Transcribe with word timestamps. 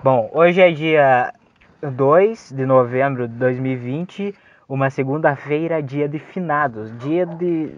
Bom, 0.00 0.30
hoje 0.32 0.60
é 0.60 0.70
dia 0.70 1.34
2 1.82 2.52
de 2.52 2.64
novembro 2.64 3.26
de 3.26 3.34
2020, 3.34 4.32
uma 4.68 4.90
segunda-feira, 4.90 5.82
dia 5.82 6.08
de 6.08 6.20
finados, 6.20 6.96
dia 6.98 7.26
de. 7.26 7.74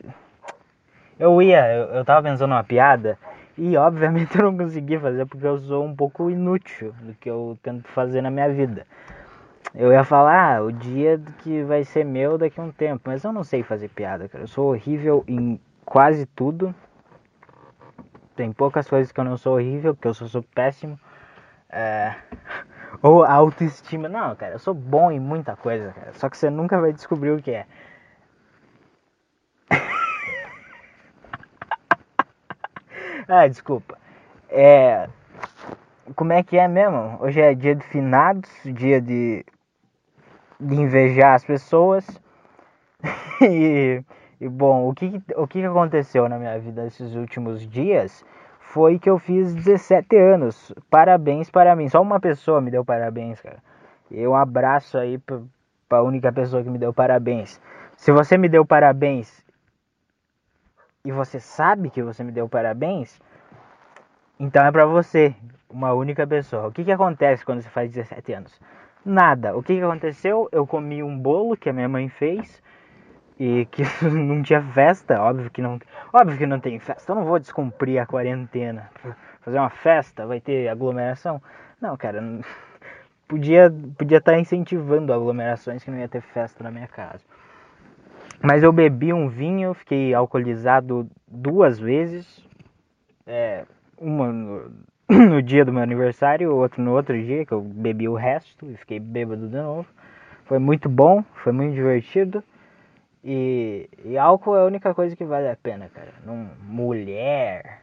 Eu 1.18 1.40
ia, 1.40 1.66
eu, 1.72 1.84
eu 1.94 2.04
tava 2.04 2.28
pensando 2.28 2.50
numa 2.50 2.62
piada 2.62 3.16
e 3.56 3.74
obviamente 3.74 4.36
eu 4.36 4.44
não 4.44 4.56
consegui 4.56 4.98
fazer 4.98 5.24
porque 5.24 5.46
eu 5.46 5.56
sou 5.60 5.82
um 5.82 5.96
pouco 5.96 6.30
inútil 6.30 6.94
do 7.00 7.14
que 7.14 7.30
eu 7.30 7.58
tento 7.62 7.88
fazer 7.88 8.20
na 8.20 8.30
minha 8.30 8.52
vida. 8.52 8.86
Eu 9.74 9.90
ia 9.90 10.04
falar 10.04 10.56
ah, 10.58 10.62
o 10.62 10.70
dia 10.70 11.18
que 11.42 11.62
vai 11.62 11.84
ser 11.84 12.04
meu 12.04 12.36
daqui 12.36 12.60
a 12.60 12.64
um 12.64 12.70
tempo, 12.70 13.00
mas 13.06 13.24
eu 13.24 13.32
não 13.32 13.42
sei 13.42 13.62
fazer 13.62 13.88
piada, 13.88 14.28
cara. 14.28 14.44
Eu 14.44 14.48
sou 14.48 14.68
horrível 14.68 15.24
em 15.26 15.58
quase 15.86 16.26
tudo. 16.26 16.74
Tem 18.36 18.52
poucas 18.52 18.86
coisas 18.86 19.10
que 19.10 19.18
eu 19.18 19.24
não 19.24 19.38
sou 19.38 19.54
horrível, 19.54 19.94
porque 19.94 20.08
eu 20.08 20.14
sou 20.14 20.42
péssimo. 20.54 21.00
É... 21.70 22.14
Ou 23.02 23.24
autoestima. 23.24 24.08
Não, 24.08 24.34
cara, 24.36 24.54
eu 24.54 24.58
sou 24.58 24.74
bom 24.74 25.10
em 25.10 25.18
muita 25.18 25.56
coisa, 25.56 25.92
cara. 25.92 26.12
Só 26.14 26.28
que 26.28 26.36
você 26.36 26.50
nunca 26.50 26.80
vai 26.80 26.92
descobrir 26.92 27.30
o 27.30 27.42
que 27.42 27.52
é. 27.52 27.66
ah, 33.28 33.46
desculpa. 33.46 33.98
É. 34.50 35.08
Como 36.16 36.32
é 36.32 36.42
que 36.42 36.58
é 36.58 36.66
mesmo? 36.66 37.18
Hoje 37.20 37.40
é 37.40 37.54
dia 37.54 37.74
de 37.74 37.84
finados, 37.84 38.50
dia 38.64 39.00
de, 39.00 39.44
de 40.58 40.74
invejar 40.74 41.34
as 41.34 41.44
pessoas. 41.44 42.04
e, 43.40 44.02
e 44.40 44.48
bom, 44.48 44.88
o 44.88 44.94
que, 44.94 45.22
o 45.36 45.46
que 45.46 45.64
aconteceu 45.64 46.28
na 46.28 46.38
minha 46.38 46.58
vida 46.58 46.82
nesses 46.82 47.14
últimos 47.14 47.66
dias? 47.66 48.24
Foi 48.72 48.98
que 48.98 49.10
eu 49.10 49.18
fiz 49.18 49.52
17 49.54 50.16
anos. 50.16 50.72
Parabéns 50.88 51.50
para 51.50 51.74
mim. 51.74 51.88
Só 51.88 52.00
uma 52.00 52.20
pessoa 52.20 52.60
me 52.60 52.70
deu 52.70 52.84
parabéns, 52.84 53.40
cara. 53.40 53.58
E 54.10 54.26
um 54.26 54.34
abraço 54.34 54.96
aí 54.96 55.18
para 55.18 55.98
a 55.98 56.02
única 56.02 56.32
pessoa 56.32 56.62
que 56.62 56.70
me 56.70 56.78
deu 56.78 56.92
parabéns. 56.92 57.60
Se 57.96 58.12
você 58.12 58.38
me 58.38 58.48
deu 58.48 58.64
parabéns 58.64 59.44
e 61.04 61.10
você 61.10 61.40
sabe 61.40 61.90
que 61.90 62.02
você 62.02 62.22
me 62.22 62.30
deu 62.30 62.48
parabéns, 62.48 63.20
então 64.38 64.64
é 64.64 64.70
para 64.70 64.86
você, 64.86 65.34
uma 65.68 65.92
única 65.92 66.26
pessoa. 66.26 66.68
O 66.68 66.72
que, 66.72 66.84
que 66.84 66.92
acontece 66.92 67.44
quando 67.44 67.62
você 67.62 67.68
faz 67.68 67.92
17 67.92 68.32
anos? 68.32 68.60
Nada. 69.04 69.56
O 69.56 69.62
que, 69.62 69.74
que 69.74 69.82
aconteceu? 69.82 70.48
Eu 70.52 70.66
comi 70.66 71.02
um 71.02 71.18
bolo 71.18 71.56
que 71.56 71.68
a 71.68 71.72
minha 71.72 71.88
mãe 71.88 72.08
fez 72.08 72.62
e 73.40 73.64
que 73.64 73.82
não 74.04 74.42
tinha 74.42 74.62
festa, 74.62 75.18
óbvio 75.18 75.50
que 75.50 75.62
não, 75.62 75.80
óbvio 76.12 76.36
que 76.36 76.46
não 76.46 76.60
tem 76.60 76.78
festa. 76.78 77.10
Eu 77.10 77.16
não 77.16 77.24
vou 77.24 77.38
descumprir 77.38 77.98
a 77.98 78.04
quarentena, 78.04 78.90
fazer 79.40 79.58
uma 79.58 79.70
festa, 79.70 80.26
vai 80.26 80.40
ter 80.40 80.68
aglomeração. 80.68 81.42
Não, 81.80 81.96
cara, 81.96 82.22
podia 83.26 83.72
podia 83.96 84.18
estar 84.18 84.32
tá 84.32 84.38
incentivando 84.38 85.10
aglomerações 85.10 85.82
que 85.82 85.90
não 85.90 85.98
ia 85.98 86.08
ter 86.08 86.20
festa 86.20 86.62
na 86.62 86.70
minha 86.70 86.86
casa. 86.86 87.24
Mas 88.42 88.62
eu 88.62 88.72
bebi 88.72 89.10
um 89.10 89.28
vinho, 89.28 89.72
fiquei 89.72 90.12
alcoolizado 90.12 91.08
duas 91.26 91.78
vezes, 91.78 92.46
é, 93.26 93.64
uma 93.98 94.30
no, 94.30 94.70
no 95.08 95.42
dia 95.42 95.64
do 95.64 95.72
meu 95.72 95.82
aniversário, 95.82 96.54
outro 96.54 96.82
no 96.82 96.92
outro 96.92 97.18
dia 97.18 97.46
que 97.46 97.52
eu 97.52 97.62
bebi 97.62 98.06
o 98.06 98.14
resto 98.14 98.70
e 98.70 98.76
fiquei 98.76 99.00
bêbado 99.00 99.48
de 99.48 99.56
novo. 99.56 99.86
Foi 100.44 100.58
muito 100.58 100.90
bom, 100.90 101.24
foi 101.42 101.52
muito 101.52 101.74
divertido. 101.74 102.44
E, 103.22 103.88
e 104.04 104.16
álcool 104.16 104.56
é 104.56 104.60
a 104.60 104.64
única 104.64 104.94
coisa 104.94 105.14
que 105.14 105.24
vale 105.24 105.48
a 105.48 105.56
pena, 105.56 105.90
cara. 105.92 106.12
Não, 106.24 106.50
mulher. 106.62 107.82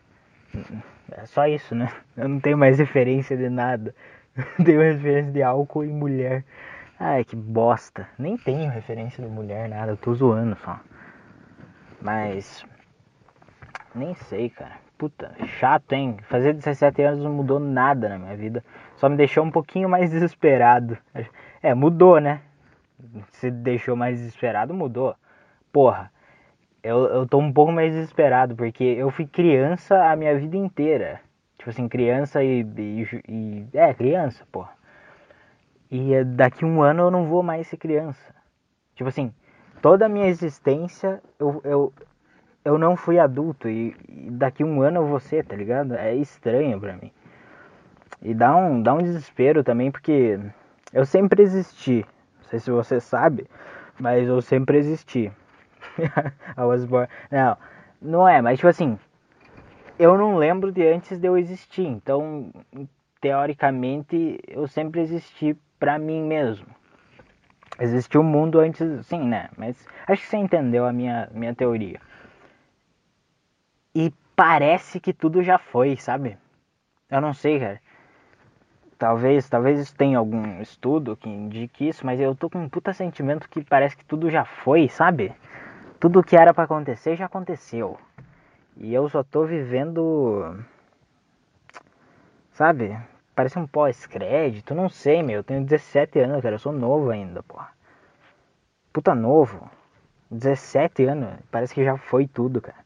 É 1.12 1.26
só 1.26 1.48
isso, 1.48 1.76
né? 1.76 1.92
Eu 2.16 2.28
não 2.28 2.40
tenho 2.40 2.58
mais 2.58 2.80
referência 2.80 3.38
de 3.38 3.50
nada. 3.50 3.94
Eu 4.36 4.66
tenho 4.66 4.82
referência 4.82 5.32
de 5.32 5.44
álcool 5.44 5.86
e 5.86 5.90
mulher. 5.90 6.44
Ai, 7.00 7.24
que 7.24 7.36
bosta. 7.36 8.08
Nem 8.18 8.38
tenho 8.38 8.72
referência 8.72 9.24
de 9.24 9.30
mulher, 9.30 9.70
nada. 9.70 9.92
Eu 9.92 9.98
tô 9.98 10.14
zoando 10.16 10.56
só. 10.58 10.80
Mas. 12.02 12.66
Nem 13.94 14.16
sei, 14.16 14.50
cara. 14.50 14.78
Puta, 14.98 15.32
chato, 15.60 15.94
hein? 15.94 16.18
Fazer 16.24 16.54
17 16.54 17.04
anos 17.04 17.24
não 17.24 17.32
mudou 17.32 17.60
nada 17.60 18.10
na 18.10 18.18
minha 18.18 18.36
vida. 18.36 18.66
Só 18.96 19.08
me 19.08 19.16
deixou 19.16 19.44
um 19.44 19.52
pouquinho 19.52 19.88
mais 19.88 20.10
desesperado. 20.10 20.98
É, 21.62 21.74
mudou, 21.74 22.20
né? 22.20 22.42
Se 23.34 23.52
deixou 23.52 23.96
mais 23.96 24.20
desesperado, 24.20 24.74
mudou 24.74 25.16
porra, 25.78 26.12
eu, 26.82 27.06
eu 27.06 27.28
tô 27.28 27.38
um 27.38 27.54
pouco 27.54 27.72
mais 27.72 27.94
desesperado, 27.94 28.56
porque 28.56 28.84
eu 28.84 29.12
fui 29.12 29.28
criança 29.28 30.10
a 30.10 30.16
minha 30.16 30.36
vida 30.36 30.58
inteira. 30.58 31.22
Tipo 31.56 31.70
assim, 31.70 31.88
criança 31.88 32.44
e. 32.44 32.66
e, 32.76 33.08
e 33.30 33.68
é, 33.74 33.94
criança, 33.94 34.44
porra. 34.52 34.72
E 35.92 36.24
daqui 36.24 36.66
um 36.66 36.82
ano 36.82 37.04
eu 37.04 37.12
não 37.12 37.28
vou 37.28 37.44
mais 37.44 37.68
ser 37.68 37.78
criança. 37.78 38.34
Tipo 38.96 39.08
assim, 39.08 39.32
toda 39.80 40.08
a 40.08 40.10
minha 40.10 40.26
existência 40.26 41.22
eu, 41.40 41.62
eu, 41.64 41.94
eu 42.66 42.80
não 42.80 42.96
fui 42.96 43.20
adulto. 43.20 43.70
E, 43.70 43.96
e 44.10 44.32
daqui 44.32 44.64
um 44.64 44.82
ano 44.82 45.02
eu 45.02 45.06
vou 45.06 45.20
ser, 45.20 45.46
tá 45.46 45.56
ligado? 45.56 45.94
É 45.94 46.16
estranho 46.16 46.80
pra 46.80 46.94
mim. 46.94 47.12
E 48.20 48.34
dá 48.34 48.56
um, 48.56 48.82
dá 48.82 48.96
um 48.96 49.04
desespero 49.04 49.64
também, 49.64 49.92
porque 49.92 50.40
eu 50.92 51.06
sempre 51.06 51.44
existi. 51.44 52.04
Não 52.42 52.50
sei 52.50 52.60
se 52.60 52.72
você 52.72 53.00
sabe, 53.00 53.48
mas 54.00 54.28
eu 54.28 54.42
sempre 54.42 54.80
existi. 54.80 55.32
I 56.58 56.64
was 56.64 56.86
born. 56.86 57.08
Não, 57.32 57.58
não 58.02 58.28
é, 58.28 58.42
mas 58.42 58.58
tipo 58.58 58.68
assim, 58.68 58.98
eu 60.00 60.18
não 60.18 60.38
lembro 60.38 60.72
de 60.72 60.88
antes 60.88 61.20
de 61.20 61.28
eu 61.28 61.38
existir, 61.38 61.86
então 61.86 62.52
teoricamente 63.20 64.40
eu 64.48 64.68
sempre 64.68 65.02
existi 65.02 65.58
pra 65.80 65.98
mim 65.98 66.22
mesmo. 66.22 66.68
Existiu 67.80 68.22
um 68.22 68.24
mundo 68.24 68.60
antes, 68.60 69.06
sim, 69.06 69.22
né? 69.28 69.50
Mas 69.58 69.88
acho 70.08 70.24
que 70.24 70.28
você 70.28 70.38
entendeu 70.38 70.86
a 70.86 70.92
minha, 70.92 71.30
minha 71.32 71.54
teoria. 71.54 72.00
E 73.94 74.12
parece 74.36 75.00
que 75.00 75.14
tudo 75.14 75.44
já 75.44 75.58
foi, 75.58 75.96
sabe? 75.98 76.38
Eu 77.10 77.22
não 77.22 77.34
sei, 77.34 77.60
cara. 77.60 77.82
Talvez, 78.98 79.48
talvez 79.48 79.92
tenha 79.92 80.18
algum 80.18 80.60
estudo 80.60 81.16
que 81.16 81.30
indique 81.30 81.88
isso, 81.88 82.04
mas 82.04 82.20
eu 82.20 82.36
tô 82.36 82.50
com 82.50 82.60
um 82.60 82.70
puta 82.70 82.94
sentimento 82.94 83.48
que 83.48 83.64
parece 83.64 83.96
que 83.96 84.06
tudo 84.06 84.30
já 84.30 84.44
foi, 84.44 84.90
sabe? 84.90 85.36
Tudo 86.00 86.20
o 86.20 86.24
que 86.24 86.36
era 86.36 86.54
para 86.54 86.64
acontecer 86.64 87.16
já 87.16 87.26
aconteceu. 87.26 87.98
E 88.76 88.94
eu 88.94 89.10
só 89.10 89.24
tô 89.24 89.46
vivendo. 89.46 90.64
Sabe? 92.52 92.98
Parece 93.36 93.58
um 93.58 93.68
pós-crédito, 93.68 94.74
não 94.76 94.90
sei, 94.90 95.22
meu. 95.24 95.38
Eu 95.38 95.44
tenho 95.44 95.64
17 95.64 96.20
anos, 96.20 96.42
cara. 96.42 96.56
Eu 96.56 96.60
sou 96.60 96.72
novo 96.72 97.10
ainda, 97.10 97.42
porra. 97.44 97.70
Puta 98.94 99.16
novo. 99.16 99.70
17 100.30 101.06
anos. 101.06 101.40
Parece 101.52 101.74
que 101.74 101.84
já 101.84 101.98
foi 101.98 102.28
tudo, 102.28 102.62
cara. 102.62 102.78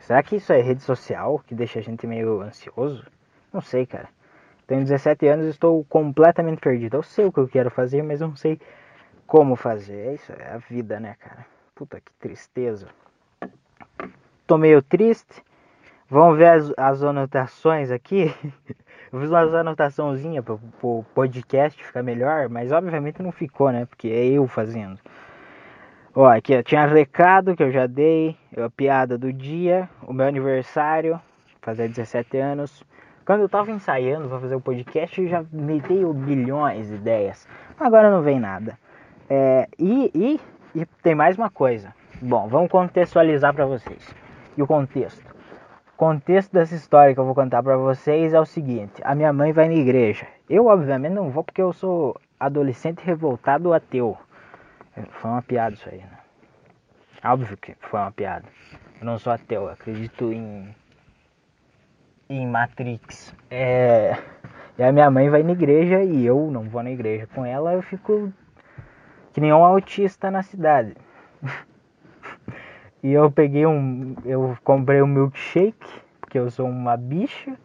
Será 0.00 0.22
que 0.22 0.36
isso 0.36 0.52
é 0.52 0.60
rede 0.60 0.82
social 0.82 1.38
que 1.46 1.54
deixa 1.54 1.78
a 1.78 1.82
gente 1.82 2.06
meio 2.06 2.40
ansioso? 2.40 3.06
Não 3.52 3.60
sei, 3.60 3.86
cara. 3.86 4.08
Tenho 4.66 4.82
17 4.82 5.26
anos 5.26 5.46
e 5.46 5.50
estou 5.50 5.84
completamente 5.84 6.60
perdido. 6.60 6.96
Eu 6.96 7.02
sei 7.02 7.24
o 7.26 7.32
que 7.32 7.38
eu 7.38 7.48
quero 7.48 7.70
fazer, 7.70 8.02
mas 8.02 8.20
não 8.20 8.34
sei 8.34 8.60
como 9.26 9.56
fazer. 9.56 10.08
É 10.08 10.14
isso, 10.14 10.32
é 10.32 10.52
a 10.54 10.58
vida, 10.58 10.98
né, 10.98 11.16
cara? 11.18 11.44
Puta 11.80 11.98
que 11.98 12.12
tristeza. 12.18 12.88
Tô 14.46 14.58
meio 14.58 14.82
triste. 14.82 15.42
Vamos 16.10 16.36
ver 16.36 16.48
as, 16.48 16.74
as 16.76 17.02
anotações 17.02 17.90
aqui. 17.90 18.34
Eu 19.10 19.18
fiz 19.18 19.30
umas 19.30 19.54
anotaçãozinhas 19.54 20.44
para 20.44 20.58
o 20.82 21.02
podcast 21.14 21.82
ficar 21.82 22.02
melhor, 22.02 22.50
mas 22.50 22.70
obviamente 22.70 23.22
não 23.22 23.32
ficou, 23.32 23.72
né? 23.72 23.86
Porque 23.86 24.08
é 24.08 24.26
eu 24.26 24.46
fazendo. 24.46 24.98
Ó, 26.14 26.26
aqui 26.26 26.62
tinha 26.62 26.84
recado 26.84 27.56
que 27.56 27.62
eu 27.62 27.72
já 27.72 27.86
dei, 27.86 28.36
a 28.58 28.68
piada 28.68 29.16
do 29.16 29.32
dia, 29.32 29.88
o 30.06 30.12
meu 30.12 30.26
aniversário, 30.26 31.18
fazer 31.62 31.88
17 31.88 32.36
anos. 32.36 32.84
Quando 33.24 33.40
eu 33.40 33.48
tava 33.48 33.70
ensaiando 33.70 34.28
para 34.28 34.38
fazer 34.38 34.54
o 34.54 34.60
podcast, 34.60 35.18
eu 35.18 35.28
já 35.28 35.42
me 35.50 35.80
dei 35.80 36.04
bilhões 36.04 36.88
de 36.88 36.96
ideias. 36.96 37.48
Agora 37.78 38.10
não 38.10 38.20
vem 38.20 38.38
nada. 38.38 38.78
É, 39.30 39.66
e, 39.78 40.10
e 40.14 40.40
e 40.74 40.86
tem 41.02 41.14
mais 41.14 41.36
uma 41.36 41.50
coisa. 41.50 41.94
Bom, 42.22 42.48
vamos 42.48 42.70
contextualizar 42.70 43.54
para 43.54 43.66
vocês. 43.66 44.14
E 44.56 44.62
o 44.62 44.66
contexto? 44.66 45.24
O 45.94 45.96
contexto 45.96 46.52
dessa 46.52 46.74
história 46.74 47.14
que 47.14 47.20
eu 47.20 47.24
vou 47.24 47.34
contar 47.34 47.62
para 47.62 47.76
vocês 47.76 48.32
é 48.32 48.40
o 48.40 48.46
seguinte: 48.46 49.00
a 49.04 49.14
minha 49.14 49.32
mãe 49.32 49.52
vai 49.52 49.68
na 49.68 49.74
igreja. 49.74 50.26
Eu, 50.48 50.66
obviamente, 50.66 51.12
não 51.12 51.30
vou 51.30 51.44
porque 51.44 51.62
eu 51.62 51.72
sou 51.72 52.18
adolescente 52.38 53.04
revoltado 53.04 53.72
ateu. 53.72 54.16
Foi 55.12 55.30
uma 55.30 55.42
piada 55.42 55.74
isso 55.74 55.88
aí, 55.88 55.98
né? 55.98 56.18
Óbvio 57.24 57.56
que 57.56 57.74
foi 57.80 58.00
uma 58.00 58.12
piada. 58.12 58.46
Eu 59.00 59.06
não 59.06 59.18
sou 59.18 59.32
ateu, 59.32 59.62
eu 59.62 59.70
acredito 59.70 60.32
em. 60.32 60.74
em 62.28 62.46
Matrix. 62.46 63.34
É. 63.50 64.16
E 64.78 64.82
a 64.82 64.92
minha 64.92 65.10
mãe 65.10 65.28
vai 65.28 65.42
na 65.42 65.52
igreja 65.52 66.02
e 66.02 66.24
eu 66.24 66.50
não 66.50 66.62
vou 66.62 66.82
na 66.82 66.90
igreja 66.90 67.26
com 67.34 67.44
ela, 67.44 67.74
eu 67.74 67.82
fico 67.82 68.32
que 69.32 69.40
nem 69.40 69.52
um 69.52 69.64
autista 69.64 70.30
na 70.30 70.42
cidade. 70.42 70.94
e 73.02 73.12
eu 73.12 73.30
peguei 73.30 73.66
um. 73.66 74.14
Eu 74.24 74.56
comprei 74.64 75.02
um 75.02 75.06
milkshake, 75.06 76.02
porque 76.20 76.38
eu 76.38 76.50
sou 76.50 76.66
uma 76.68 76.96
bicha. 76.96 77.56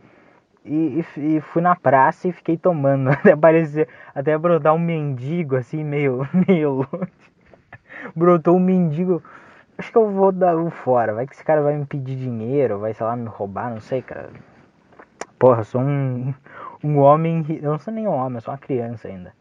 e, 0.65 1.05
e, 1.17 1.41
fui 1.41 1.61
na 1.61 1.75
praça 1.75 2.27
e 2.27 2.31
fiquei 2.31 2.57
tomando. 2.57 3.09
Até 3.13 3.35
parecer, 3.35 3.87
até 4.13 4.37
brotar 4.37 4.73
um 4.73 4.79
mendigo 4.79 5.55
assim, 5.55 5.83
meio, 5.83 6.27
meio 6.47 6.71
longe. 6.71 7.11
Brotou 8.15 8.55
um 8.55 8.59
mendigo. 8.59 9.21
Acho 9.77 9.91
que 9.91 9.97
eu 9.97 10.09
vou 10.09 10.31
dar 10.31 10.55
um 10.57 10.69
fora. 10.69 11.13
Vai 11.13 11.27
que 11.27 11.33
esse 11.33 11.43
cara 11.43 11.61
vai 11.61 11.75
me 11.77 11.85
pedir 11.85 12.15
dinheiro, 12.15 12.79
vai, 12.79 12.93
sei 12.93 13.05
lá, 13.05 13.15
me 13.15 13.27
roubar, 13.27 13.69
não 13.69 13.81
sei, 13.81 14.01
cara. 14.01 14.29
Porra, 15.37 15.61
eu 15.61 15.65
sou 15.65 15.81
um, 15.81 16.33
um 16.83 16.97
homem. 16.97 17.45
Eu 17.61 17.71
não 17.71 17.79
sou 17.79 17.93
nem 17.93 18.07
um 18.07 18.11
homem, 18.11 18.37
eu 18.37 18.41
sou 18.41 18.53
uma 18.53 18.57
criança 18.57 19.07
ainda. 19.07 19.33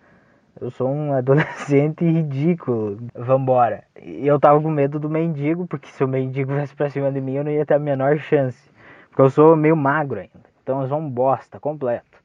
Eu 0.64 0.70
sou 0.70 0.88
um 0.88 1.12
adolescente 1.12 2.02
ridículo. 2.08 2.96
Vambora. 3.14 3.84
E 4.02 4.26
eu 4.26 4.40
tava 4.40 4.58
com 4.62 4.70
medo 4.70 4.98
do 4.98 5.10
mendigo, 5.10 5.66
porque 5.66 5.88
se 5.88 6.02
o 6.02 6.08
mendigo 6.08 6.54
viesse 6.54 6.74
pra 6.74 6.88
cima 6.88 7.12
de 7.12 7.20
mim, 7.20 7.34
eu 7.34 7.44
não 7.44 7.50
ia 7.50 7.66
ter 7.66 7.74
a 7.74 7.78
menor 7.78 8.16
chance. 8.16 8.70
Porque 9.10 9.20
eu 9.20 9.28
sou 9.28 9.54
meio 9.54 9.76
magro 9.76 10.20
ainda. 10.20 10.48
Então 10.62 10.80
eu 10.80 10.88
sou 10.88 10.98
um 10.98 11.10
bosta 11.10 11.60
completo. 11.60 12.18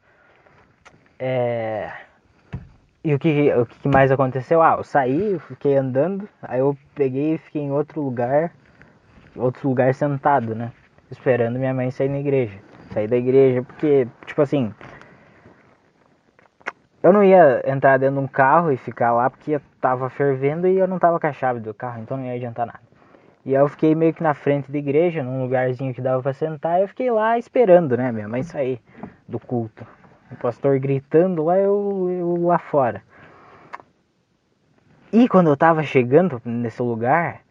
É... 1.20 1.92
E 3.04 3.14
o 3.14 3.20
que, 3.20 3.52
o 3.54 3.66
que 3.66 3.90
mais 3.90 4.10
aconteceu? 4.10 4.62
Ah, 4.62 4.76
eu 4.78 4.86
saí, 4.86 5.38
fiquei 5.40 5.76
andando, 5.76 6.28
aí 6.42 6.62
eu 6.62 6.78
peguei 6.96 7.34
e 7.34 7.38
fiquei 7.38 7.62
em 7.62 7.72
outro 7.72 8.02
lugar, 8.02 8.54
outro 9.36 9.68
lugar 9.68 9.94
sentado, 9.94 10.56
né? 10.56 10.72
Esperando 11.12 11.60
minha 11.60 11.74
mãe 11.74 11.92
sair 11.92 12.08
na 12.08 12.20
igreja. 12.20 12.58
Sair 12.94 13.10
da 13.10 13.18
igreja, 13.18 13.64
porque, 13.64 14.08
tipo 14.26 14.42
assim, 14.42 14.74
eu 17.02 17.14
não 17.14 17.24
ia 17.24 17.64
entrar 17.66 17.98
dentro 17.98 18.16
de 18.16 18.22
um 18.22 18.28
carro 18.28 18.72
e 18.72 18.78
ficar 18.78 19.14
lá 19.14 19.30
porque 19.30 19.60
tava 19.80 20.10
fervendo 20.10 20.68
e 20.68 20.78
eu 20.78 20.88
não 20.88 21.00
tava 21.00 21.20
com 21.20 21.28
a 21.28 21.34
chave 21.34 21.60
do 21.60 21.74
carro, 21.74 22.02
então 22.02 22.18
não 22.18 22.26
ia 22.26 22.34
adiantar 22.34 22.66
nada. 22.66 22.82
E 23.46 23.54
eu 23.54 23.68
fiquei 23.70 23.96
meio 23.96 24.14
que 24.14 24.22
na 24.22 24.34
frente 24.34 24.70
da 24.70 24.78
igreja, 24.78 25.24
num 25.24 25.42
lugarzinho 25.42 25.94
que 25.94 26.02
dava 26.02 26.22
pra 26.22 26.34
sentar, 26.34 26.80
e 26.80 26.84
eu 26.84 26.88
fiquei 26.90 27.10
lá 27.10 27.38
esperando, 27.38 27.96
né, 27.96 28.12
minha 28.12 28.28
mãe 28.28 28.44
sair 28.44 28.82
do 29.28 29.40
culto. 29.40 29.88
O 30.30 30.36
pastor 30.36 30.78
gritando 30.78 31.46
lá, 31.46 31.58
eu, 31.58 32.08
eu 32.10 32.46
lá 32.46 32.60
fora. 32.60 33.02
E 35.12 35.28
quando 35.28 35.50
eu 35.50 35.58
tava 35.58 35.82
chegando 35.84 36.40
nesse 36.44 36.82
lugar, 36.82 37.42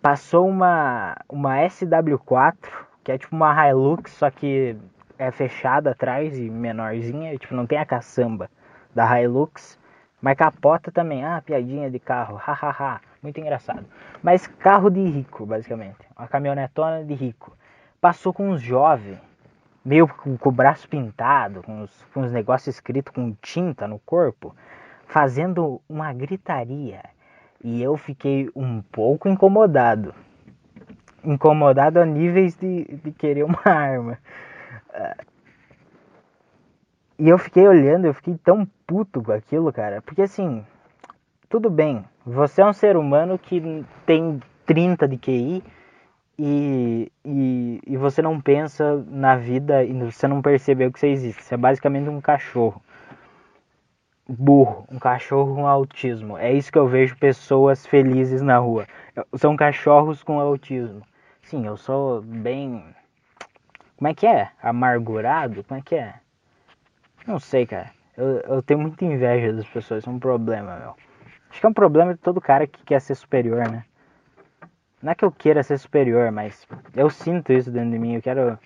passou 0.00 0.48
uma, 0.48 1.14
uma 1.28 1.58
SW4, 1.58 2.56
que 3.04 3.12
é 3.12 3.18
tipo 3.18 3.36
uma 3.36 3.68
Hilux, 3.68 4.12
só 4.12 4.30
que 4.30 4.76
é 5.18 5.30
fechada 5.30 5.90
atrás 5.90 6.36
e 6.38 6.50
menorzinha, 6.50 7.34
e, 7.34 7.38
tipo, 7.38 7.54
não 7.54 7.66
tem 7.66 7.78
a 7.78 7.84
caçamba 7.84 8.50
da 8.94 9.20
Hilux, 9.20 9.78
mas 10.20 10.36
capota 10.36 10.90
também. 10.90 11.24
Ah, 11.24 11.42
piadinha 11.44 11.90
de 11.90 11.98
carro, 11.98 12.36
hahaha, 12.36 13.00
muito 13.22 13.38
engraçado. 13.40 13.84
Mas 14.22 14.46
carro 14.46 14.88
de 14.90 15.04
rico, 15.04 15.44
basicamente, 15.44 15.98
uma 16.16 16.28
caminhonetona 16.28 17.04
de 17.04 17.14
rico. 17.14 17.56
Passou 18.00 18.32
com 18.32 18.50
uns 18.50 18.62
jovens, 18.62 19.18
meio 19.84 20.08
com, 20.08 20.36
com 20.36 20.48
o 20.48 20.52
braço 20.52 20.88
pintado, 20.88 21.62
com 21.62 21.82
os, 21.82 22.04
com 22.14 22.22
os 22.22 22.32
negócios 22.32 22.74
escritos 22.74 23.12
com 23.12 23.34
tinta 23.42 23.86
no 23.86 23.98
corpo, 23.98 24.54
fazendo 25.06 25.80
uma 25.88 26.12
gritaria. 26.12 27.02
E 27.62 27.82
eu 27.82 27.96
fiquei 27.96 28.50
um 28.54 28.82
pouco 28.82 29.28
incomodado. 29.28 30.14
Incomodado 31.22 31.98
a 31.98 32.04
níveis 32.04 32.54
de, 32.56 32.84
de 33.02 33.12
querer 33.12 33.44
uma 33.44 33.60
arma. 33.64 34.18
E 37.18 37.28
eu 37.28 37.38
fiquei 37.38 37.66
olhando, 37.66 38.06
eu 38.06 38.14
fiquei 38.14 38.36
tão 38.36 38.66
puto 38.86 39.22
com 39.22 39.32
aquilo, 39.32 39.72
cara. 39.72 40.02
Porque 40.02 40.22
assim, 40.22 40.64
tudo 41.48 41.70
bem, 41.70 42.04
você 42.26 42.60
é 42.60 42.66
um 42.66 42.72
ser 42.72 42.96
humano 42.96 43.38
que 43.38 43.84
tem 44.04 44.40
30 44.66 45.06
de 45.06 45.16
QI 45.16 45.62
e, 46.36 47.12
e, 47.24 47.80
e 47.86 47.96
você 47.96 48.20
não 48.20 48.40
pensa 48.40 49.04
na 49.06 49.36
vida 49.36 49.84
e 49.84 49.92
você 49.92 50.26
não 50.26 50.42
percebeu 50.42 50.90
que 50.90 50.98
você 50.98 51.08
existe. 51.08 51.44
Você 51.44 51.54
é 51.54 51.56
basicamente 51.56 52.08
um 52.08 52.20
cachorro. 52.20 52.82
Burro, 54.26 54.84
um 54.90 54.98
cachorro 54.98 55.54
com 55.54 55.66
autismo. 55.68 56.36
É 56.36 56.52
isso 56.52 56.72
que 56.72 56.78
eu 56.78 56.88
vejo 56.88 57.16
pessoas 57.16 57.86
felizes 57.86 58.42
na 58.42 58.58
rua. 58.58 58.86
São 59.36 59.54
cachorros 59.56 60.22
com 60.22 60.40
autismo. 60.40 61.02
Sim, 61.42 61.66
eu 61.66 61.76
sou 61.76 62.22
bem. 62.22 62.82
Como 63.96 64.08
é 64.08 64.14
que 64.14 64.26
é? 64.26 64.50
Amargurado? 64.60 65.62
Como 65.62 65.78
é 65.78 65.82
que 65.82 65.94
é? 65.94 66.23
Não 67.26 67.38
sei, 67.38 67.66
cara. 67.66 67.90
Eu, 68.16 68.40
eu 68.40 68.62
tenho 68.62 68.80
muita 68.80 69.04
inveja 69.04 69.52
das 69.52 69.66
pessoas, 69.66 70.06
é 70.06 70.10
um 70.10 70.18
problema, 70.18 70.76
meu. 70.76 70.96
Acho 71.50 71.60
que 71.60 71.66
é 71.66 71.68
um 71.68 71.74
problema 71.74 72.14
de 72.14 72.20
todo 72.20 72.40
cara 72.40 72.66
que 72.66 72.82
quer 72.84 73.00
ser 73.00 73.14
superior, 73.14 73.68
né? 73.70 73.84
Não 75.02 75.12
é 75.12 75.14
que 75.14 75.24
eu 75.24 75.30
queira 75.30 75.62
ser 75.62 75.78
superior, 75.78 76.30
mas 76.30 76.66
eu 76.94 77.10
sinto 77.10 77.52
isso 77.52 77.70
dentro 77.70 77.90
de 77.90 77.98
mim. 77.98 78.14
Eu 78.14 78.22
quero. 78.22 78.58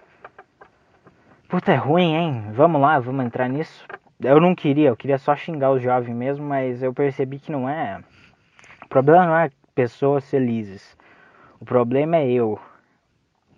Puta, 1.49 1.72
é 1.72 1.76
ruim, 1.76 2.14
hein? 2.14 2.44
Vamos 2.52 2.81
lá, 2.81 2.99
vamos 2.99 3.25
entrar 3.25 3.49
nisso. 3.49 3.87
Eu 4.20 4.40
não 4.40 4.55
queria, 4.55 4.88
eu 4.88 4.96
queria 4.96 5.19
só 5.19 5.34
xingar 5.34 5.70
os 5.70 5.82
jovens 5.82 6.14
mesmo, 6.14 6.44
mas 6.44 6.82
eu 6.82 6.93
percebi 6.93 7.38
que 7.38 7.52
não 7.52 7.69
é. 7.69 8.00
O 8.84 8.88
problema 8.88 9.26
não 9.26 9.37
é 9.37 9.50
pessoas 9.75 10.28
felizes. 10.28 10.96
O 11.60 11.64
problema 11.64 12.16
é 12.16 12.31
eu. 12.31 12.58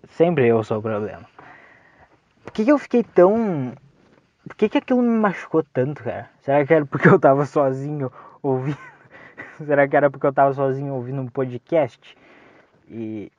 Sempre 0.09 0.47
eu 0.47 0.63
sou 0.63 0.79
o 0.79 0.81
problema. 0.81 1.25
Por 2.43 2.51
que, 2.51 2.65
que 2.65 2.71
eu 2.71 2.77
fiquei 2.77 3.03
tão 3.03 3.73
por 4.51 4.57
que, 4.57 4.67
que 4.67 4.77
aquilo 4.79 5.01
me 5.01 5.17
machucou 5.17 5.63
tanto, 5.63 6.03
cara? 6.03 6.29
Será 6.41 6.65
que 6.65 6.73
era 6.73 6.85
porque 6.85 7.07
eu 7.07 7.17
tava 7.17 7.45
sozinho 7.45 8.11
ouvindo? 8.43 8.77
Será 9.65 9.87
que 9.87 9.95
era 9.95 10.11
porque 10.11 10.27
eu 10.27 10.33
tava 10.33 10.53
sozinho 10.53 10.93
ouvindo 10.93 11.21
um 11.21 11.27
podcast? 11.27 12.17
E, 12.89 13.31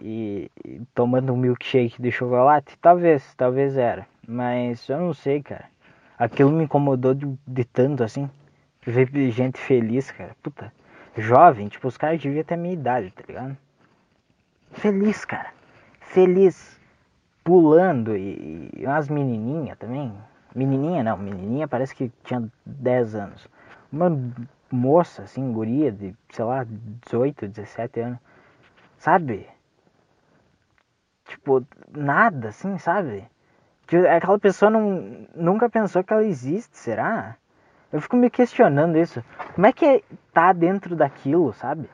e, 0.00 0.48
e 0.64 0.80
tomando 0.94 1.32
um 1.32 1.36
milkshake 1.36 2.00
de 2.00 2.12
chocolate? 2.12 2.78
Talvez, 2.78 3.34
talvez 3.34 3.76
era. 3.76 4.06
Mas 4.28 4.88
eu 4.88 5.00
não 5.00 5.12
sei, 5.12 5.42
cara. 5.42 5.64
Aquilo 6.16 6.52
me 6.52 6.62
incomodou 6.62 7.14
de, 7.14 7.26
de 7.44 7.64
tanto 7.64 8.04
assim. 8.04 8.30
Ver 8.82 9.10
gente 9.32 9.58
feliz, 9.58 10.12
cara. 10.12 10.36
Puta. 10.40 10.72
Jovem, 11.16 11.66
tipo, 11.66 11.88
os 11.88 11.96
caras 11.96 12.22
deviam 12.22 12.44
ter 12.44 12.54
a 12.54 12.56
minha 12.56 12.74
idade, 12.74 13.10
tá 13.10 13.24
ligado? 13.26 13.56
Feliz, 14.70 15.24
cara. 15.24 15.52
Feliz 15.98 16.77
pulando 17.48 18.14
e, 18.14 18.70
e 18.76 18.84
umas 18.84 19.08
menininhas 19.08 19.78
também. 19.78 20.12
Menininha 20.54 21.02
não, 21.02 21.16
menininha 21.16 21.66
parece 21.66 21.94
que 21.94 22.12
tinha 22.22 22.46
10 22.66 23.14
anos. 23.14 23.48
Uma 23.90 24.14
moça, 24.70 25.22
assim, 25.22 25.50
guria 25.50 25.90
de, 25.90 26.14
sei 26.30 26.44
lá, 26.44 26.66
18, 27.06 27.48
17 27.48 28.00
anos. 28.00 28.18
Sabe? 28.98 29.48
Tipo, 31.26 31.64
nada, 31.90 32.50
assim, 32.50 32.76
sabe? 32.76 33.26
Tipo, 33.86 34.06
aquela 34.06 34.38
pessoa 34.38 34.70
não, 34.70 35.26
nunca 35.34 35.70
pensou 35.70 36.04
que 36.04 36.12
ela 36.12 36.24
existe, 36.24 36.76
será? 36.76 37.36
Eu 37.90 38.02
fico 38.02 38.16
me 38.18 38.28
questionando 38.28 38.98
isso. 38.98 39.24
Como 39.54 39.66
é 39.66 39.72
que 39.72 39.86
é 39.86 40.02
tá 40.34 40.52
dentro 40.52 40.94
daquilo, 40.94 41.54
sabe? 41.54 41.88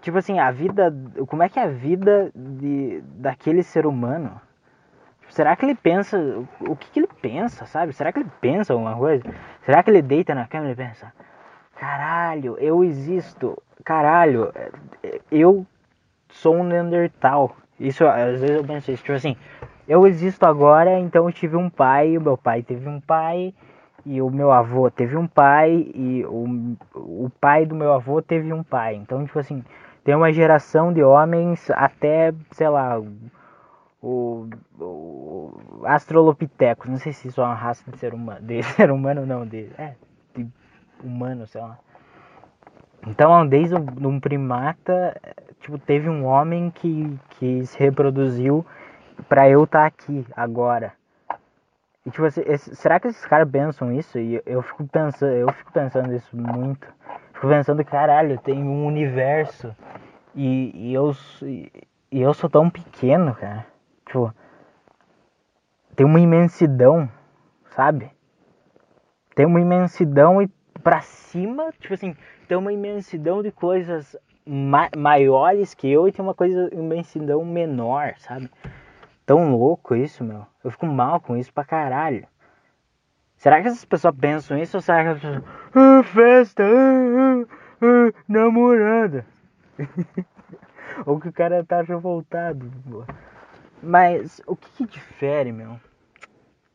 Tipo 0.00 0.18
assim, 0.18 0.40
a 0.40 0.50
vida. 0.50 0.92
Como 1.28 1.44
é 1.44 1.48
que 1.48 1.60
é 1.60 1.62
a 1.62 1.68
vida 1.68 2.32
de, 2.34 3.00
daquele 3.20 3.62
ser 3.62 3.86
humano? 3.86 4.40
Será 5.28 5.54
que 5.56 5.64
ele 5.64 5.74
pensa. 5.74 6.18
O 6.60 6.74
que, 6.74 6.90
que 6.90 7.00
ele 7.00 7.08
pensa, 7.20 7.66
sabe? 7.66 7.92
Será 7.92 8.12
que 8.12 8.20
ele 8.20 8.30
pensa 8.40 8.72
alguma 8.72 8.96
coisa? 8.96 9.24
Será 9.62 9.82
que 9.82 9.90
ele 9.90 10.02
deita 10.02 10.34
na 10.34 10.46
cama 10.46 10.70
e 10.70 10.74
pensa: 10.74 11.12
Caralho, 11.76 12.56
eu 12.58 12.82
existo. 12.82 13.56
Caralho, 13.84 14.52
eu 15.30 15.66
sou 16.30 16.56
um 16.56 16.64
Neandertal. 16.64 17.56
Isso, 17.78 18.04
às 18.06 18.40
vezes 18.40 18.56
eu 18.56 18.64
penso 18.64 18.90
isso. 18.90 19.02
Tipo 19.02 19.16
assim, 19.16 19.36
eu 19.86 20.06
existo 20.06 20.44
agora, 20.44 20.98
então 20.98 21.26
eu 21.26 21.32
tive 21.32 21.56
um 21.56 21.70
pai, 21.70 22.18
o 22.18 22.20
meu 22.20 22.36
pai 22.36 22.62
teve 22.62 22.88
um 22.88 23.00
pai, 23.00 23.54
e 24.04 24.20
o 24.20 24.30
meu 24.30 24.50
avô 24.50 24.90
teve 24.90 25.16
um 25.16 25.26
pai, 25.26 25.90
e 25.94 26.24
o, 26.26 26.76
o 26.94 27.30
pai 27.40 27.64
do 27.64 27.74
meu 27.74 27.92
avô 27.92 28.20
teve 28.20 28.52
um 28.52 28.62
pai. 28.62 28.96
Então, 28.96 29.24
tipo 29.24 29.38
assim, 29.38 29.64
tem 30.04 30.14
uma 30.14 30.32
geração 30.32 30.92
de 30.92 31.02
homens 31.02 31.70
até, 31.70 32.34
sei 32.50 32.68
lá, 32.68 33.00
o, 34.02 34.48
o 34.78 35.82
Astrolopithecus, 35.84 36.88
não 36.88 36.98
sei 36.98 37.12
se 37.12 37.28
isso 37.28 37.40
é 37.40 37.44
uma 37.44 37.54
raça 37.54 37.90
de 37.90 37.98
ser 37.98 38.14
humano, 38.14 38.40
de 38.46 38.62
ser 38.74 38.90
humano 38.90 39.26
não, 39.26 39.46
de, 39.46 39.70
é, 39.78 39.94
de 40.34 40.46
humano, 41.02 41.46
sei 41.46 41.60
lá. 41.60 41.78
Então, 43.06 43.46
desde 43.46 43.74
um, 43.74 43.86
um 44.08 44.20
primata, 44.20 45.16
tipo, 45.60 45.78
teve 45.78 46.08
um 46.08 46.24
homem 46.24 46.70
que, 46.70 47.18
que 47.30 47.64
se 47.66 47.78
reproduziu 47.78 48.66
para 49.28 49.48
eu 49.48 49.64
estar 49.64 49.80
tá 49.80 49.86
aqui 49.86 50.26
agora. 50.36 50.92
E 52.04 52.10
tipo, 52.10 52.26
esse, 52.26 52.74
será 52.74 52.98
que 52.98 53.08
esses 53.08 53.24
caras 53.26 53.48
pensam 53.50 53.92
isso? 53.92 54.18
E 54.18 54.40
eu 54.46 54.62
fico 54.62 54.86
pensando, 54.86 55.32
eu 55.32 55.52
fico 55.52 55.72
pensando 55.72 56.14
isso 56.14 56.36
muito. 56.36 56.86
Fico 57.34 57.48
pensando, 57.48 57.84
caralho, 57.84 58.38
tem 58.38 58.62
um 58.62 58.86
universo 58.86 59.74
e, 60.34 60.72
e 60.74 60.94
eu 60.94 61.14
e, 61.42 61.70
e 62.10 62.20
eu 62.20 62.32
sou 62.32 62.48
tão 62.48 62.70
pequeno, 62.70 63.34
cara. 63.34 63.66
Tipo, 64.08 64.34
tem 65.94 66.04
uma 66.04 66.18
imensidão, 66.18 67.08
sabe? 67.70 68.10
Tem 69.36 69.46
uma 69.46 69.60
imensidão 69.60 70.42
e 70.42 70.48
pra 70.82 71.00
cima, 71.00 71.72
tipo 71.78 71.94
assim, 71.94 72.16
tem 72.48 72.58
uma 72.58 72.72
imensidão 72.72 73.40
de 73.40 73.52
coisas 73.52 74.16
ma 74.44 74.88
maiores 74.96 75.74
que 75.74 75.88
eu 75.88 76.08
e 76.08 76.12
tem 76.12 76.24
uma 76.24 76.34
coisa, 76.34 76.68
imensidão 76.74 77.44
menor, 77.44 78.14
sabe? 78.18 78.50
tão 79.28 79.54
louco 79.54 79.94
isso, 79.94 80.24
meu. 80.24 80.46
Eu 80.64 80.70
fico 80.70 80.86
mal 80.86 81.20
com 81.20 81.36
isso 81.36 81.52
pra 81.52 81.62
caralho. 81.62 82.26
Será 83.36 83.60
que 83.60 83.68
essas 83.68 83.84
pessoas 83.84 84.16
pensam 84.18 84.56
isso 84.56 84.78
ou 84.78 84.80
será 84.80 85.02
que 85.02 85.08
elas 85.08 85.20
pensam, 85.20 85.44
ah, 85.74 86.02
festa, 86.02 86.62
ah, 86.64 87.44
ah, 87.44 87.46
ah, 87.82 88.22
namorada? 88.26 89.26
ou 91.04 91.20
que 91.20 91.28
o 91.28 91.32
cara 91.32 91.62
tá 91.62 91.82
revoltado. 91.82 92.72
Mas 93.82 94.40
o 94.46 94.56
que, 94.56 94.68
que 94.70 94.86
difere, 94.86 95.52
meu? 95.52 95.78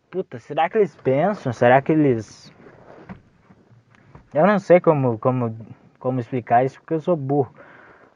Puta, 0.10 0.40
será 0.40 0.70
que 0.70 0.78
eles 0.78 0.96
pensam? 0.96 1.52
Será 1.52 1.82
que 1.82 1.92
eles. 1.92 2.54
Eu 4.34 4.48
não 4.48 4.60
sei 4.60 4.80
como, 4.80 5.18
como, 5.18 5.56
como 6.00 6.20
explicar 6.20 6.64
isso 6.64 6.80
porque 6.80 6.94
eu 6.94 7.02
sou 7.02 7.16
burro. 7.16 7.54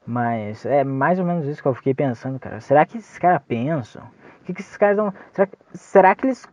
Mas 0.06 0.66
é 0.66 0.84
mais 0.84 1.20
ou 1.20 1.26
menos 1.26 1.46
isso 1.46 1.62
que 1.62 1.68
eu 1.68 1.74
fiquei 1.74 1.94
pensando, 1.94 2.40
cara. 2.40 2.62
Será 2.62 2.86
que 2.86 2.98
esses 2.98 3.18
caras 3.18 3.42
pensam? 3.46 4.04
O 4.42 4.46
que, 4.46 4.54
que 4.54 4.62
esses 4.62 4.78
caras 4.78 4.96
não. 4.96 5.14
Será, 5.34 5.50
será 5.74 6.16
que 6.16 6.28
eles 6.28 6.48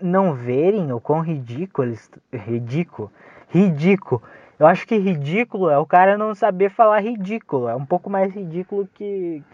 não 0.00 0.34
verem 0.34 0.92
o 0.92 1.00
quão 1.00 1.20
ridículo 1.20 1.88
eles. 1.88 2.10
Ridículo. 2.32 3.12
Ridículo. 3.48 4.22
Eu 4.58 4.66
acho 4.66 4.86
que 4.86 4.96
ridículo 4.96 5.70
é 5.70 5.78
o 5.78 5.86
cara 5.86 6.18
não 6.18 6.34
saber 6.34 6.70
falar 6.70 7.00
ridículo. 7.00 7.68
É 7.68 7.76
um 7.76 7.86
pouco 7.86 8.10
mais 8.10 8.34
ridículo 8.34 8.88
que. 8.94 9.44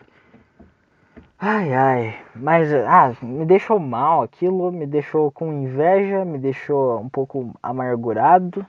Ai 1.39 1.73
ai. 1.75 2.17
Mas 2.35 2.73
ah, 2.73 3.13
me 3.23 3.45
deixou 3.45 3.79
mal 3.79 4.23
aquilo, 4.23 4.71
me 4.73 4.87
deixou 4.87 5.31
com 5.31 5.53
inveja, 5.53 6.25
me 6.25 6.39
deixou 6.39 7.01
um 7.01 7.09
pouco 7.09 7.55
amargurado. 7.63 8.65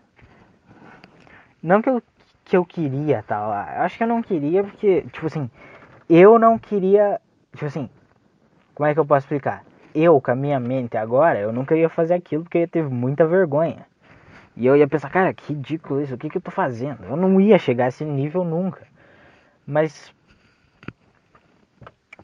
Não 1.62 1.82
que 1.82 1.90
eu, 1.90 2.02
que 2.44 2.58
eu 2.58 2.66
queria 2.66 3.20
estar 3.20 3.40
tá 3.40 3.48
lá. 3.48 3.76
Eu 3.78 3.82
acho 3.84 3.98
que 3.98 4.04
eu 4.04 4.08
não 4.08 4.22
queria 4.22 4.64
porque, 4.64 5.02
tipo 5.14 5.28
assim, 5.28 5.50
eu 6.10 6.40
não 6.40 6.58
queria. 6.58 7.20
Tipo 7.54 7.66
assim, 7.66 7.90
como 8.74 8.88
é 8.88 8.94
que 8.94 9.00
eu 9.00 9.06
posso 9.06 9.26
explicar? 9.26 9.64
Eu, 9.94 10.20
com 10.20 10.32
a 10.32 10.36
minha 10.36 10.60
mente 10.60 10.98
agora, 10.98 11.40
eu 11.40 11.54
nunca 11.54 11.76
ia 11.76 11.90
fazer 11.90 12.16
aquilo 12.16 12.44
porque 12.44 12.58
eu 12.58 12.62
ia 12.62 12.68
ter 12.68 12.84
muita 12.84 13.26
vergonha. 13.26 13.86
E 14.58 14.66
eu 14.66 14.76
ia 14.76 14.88
pensar, 14.88 15.10
cara, 15.10 15.34
que 15.34 15.54
ridículo 15.54 16.02
isso, 16.02 16.16
o 16.16 16.18
que, 16.18 16.30
que 16.30 16.38
eu 16.38 16.42
tô 16.42 16.52
fazendo? 16.52 17.04
Eu 17.06 17.16
não 17.18 17.40
ia 17.42 17.60
chegar 17.60 17.86
a 17.86 17.88
esse 17.90 18.06
nível 18.06 18.44
nunca. 18.44 18.82
Mas 19.68 20.14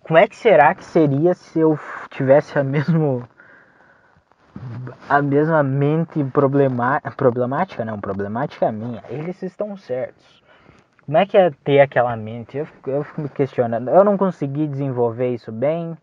como 0.04 0.18
é 0.18 0.28
que 0.28 0.36
será 0.36 0.74
que 0.74 0.84
seria 0.84 1.34
se 1.34 1.60
eu 1.60 1.80
tivesse 2.10 2.58
a 2.58 2.64
mesma 2.64 3.30
a 5.08 5.22
mesma 5.22 5.64
mente 5.64 6.24
problemática, 6.24 7.12
problemática 7.12 7.86
não, 7.86 8.00
problemática 8.00 8.72
minha. 8.72 9.04
Eles 9.10 9.42
estão 9.42 9.78
certos. 9.78 10.42
Como 11.06 11.18
é 11.18 11.26
que 11.26 11.38
é 11.38 11.52
ter 11.64 11.80
aquela 11.80 12.16
mente? 12.16 12.58
Eu 12.58 12.66
fico, 12.66 12.90
eu 12.90 13.04
fico 13.04 13.22
me 13.22 13.30
questionando. 13.30 13.90
Eu 13.90 14.04
não 14.04 14.18
consegui 14.18 14.68
desenvolver 14.68 15.34
isso 15.34 15.52
bem. 15.52 15.98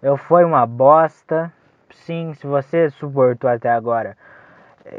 Eu 0.00 0.16
fui 0.16 0.44
uma 0.44 0.66
bosta. 0.66 1.52
Sim, 1.90 2.34
se 2.34 2.46
você 2.46 2.90
suportou 2.90 3.50
até 3.50 3.70
agora, 3.70 4.16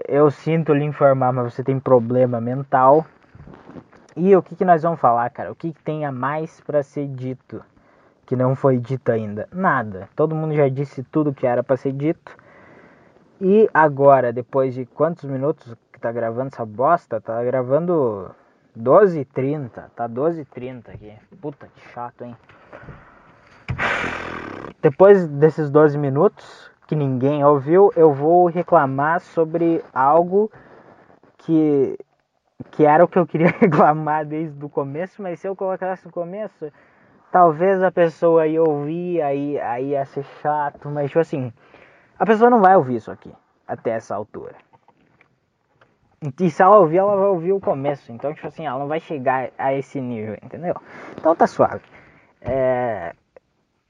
eu 0.07 0.29
sinto 0.29 0.73
lhe 0.73 0.83
informar, 0.83 1.33
mas 1.33 1.53
você 1.53 1.63
tem 1.63 1.79
problema 1.79 2.39
mental. 2.39 3.05
E 4.15 4.35
o 4.35 4.43
que, 4.43 4.55
que 4.55 4.65
nós 4.65 4.83
vamos 4.83 4.99
falar, 4.99 5.29
cara? 5.31 5.51
O 5.51 5.55
que, 5.55 5.73
que 5.73 5.81
tem 5.81 6.05
a 6.05 6.11
mais 6.11 6.61
para 6.61 6.83
ser 6.83 7.07
dito 7.07 7.63
que 8.25 8.35
não 8.35 8.55
foi 8.55 8.77
dito 8.77 9.11
ainda? 9.11 9.47
Nada. 9.51 10.09
Todo 10.15 10.35
mundo 10.35 10.53
já 10.55 10.67
disse 10.69 11.03
tudo 11.03 11.33
que 11.33 11.45
era 11.45 11.63
para 11.63 11.77
ser 11.77 11.91
dito. 11.91 12.35
E 13.41 13.69
agora, 13.73 14.31
depois 14.31 14.73
de 14.73 14.85
quantos 14.85 15.25
minutos 15.25 15.75
que 15.91 15.99
tá 15.99 16.11
gravando 16.11 16.47
essa 16.47 16.65
bosta? 16.65 17.19
Tá 17.19 17.43
gravando 17.43 18.33
12h30. 18.77 19.89
Tá 19.95 20.07
12h30 20.07 20.89
aqui. 20.89 21.13
Puta 21.41 21.67
que 21.67 21.81
chato, 21.89 22.23
hein? 22.23 22.35
Depois 24.81 25.27
desses 25.27 25.69
12 25.69 25.97
minutos, 25.97 26.71
que 26.87 26.95
ninguém 26.95 27.43
ouviu, 27.43 27.91
eu 27.95 28.13
vou 28.13 28.47
reclamar 28.47 29.21
sobre 29.21 29.83
algo 29.93 30.51
que 31.37 31.97
que 32.71 32.85
era 32.85 33.03
o 33.03 33.07
que 33.07 33.19
eu 33.19 33.25
queria 33.25 33.47
reclamar 33.59 34.25
desde 34.25 34.63
o 34.63 34.69
começo, 34.69 35.21
mas 35.21 35.39
se 35.39 35.47
eu 35.47 35.55
colocasse 35.55 36.05
no 36.05 36.11
começo, 36.11 36.71
talvez 37.33 37.81
a 37.81 37.91
pessoa 37.91 38.45
ia 38.45 38.61
ouvir, 38.61 39.19
aí, 39.23 39.59
aí 39.59 39.89
ia 39.89 40.05
ser 40.05 40.23
chato, 40.39 40.87
mas 40.87 41.07
tipo 41.07 41.19
assim, 41.19 41.51
a 42.17 42.27
pessoa 42.27 42.47
não 42.47 42.61
vai 42.61 42.75
ouvir 42.75 42.97
isso 42.97 43.09
aqui 43.09 43.33
até 43.67 43.89
essa 43.89 44.15
altura. 44.15 44.53
E 46.39 46.49
se 46.51 46.61
ela 46.61 46.77
ouvir, 46.77 46.97
ela 46.97 47.17
vai 47.17 47.25
ouvir 47.25 47.51
o 47.51 47.59
começo. 47.59 48.11
Então, 48.11 48.33
tipo 48.33 48.47
assim, 48.47 48.65
ela 48.65 48.79
não 48.79 48.87
vai 48.87 48.99
chegar 48.99 49.49
a 49.57 49.73
esse 49.73 49.99
nível, 49.99 50.37
entendeu? 50.43 50.75
Então 51.17 51.35
tá 51.35 51.47
suave. 51.47 51.81
É, 52.39 53.13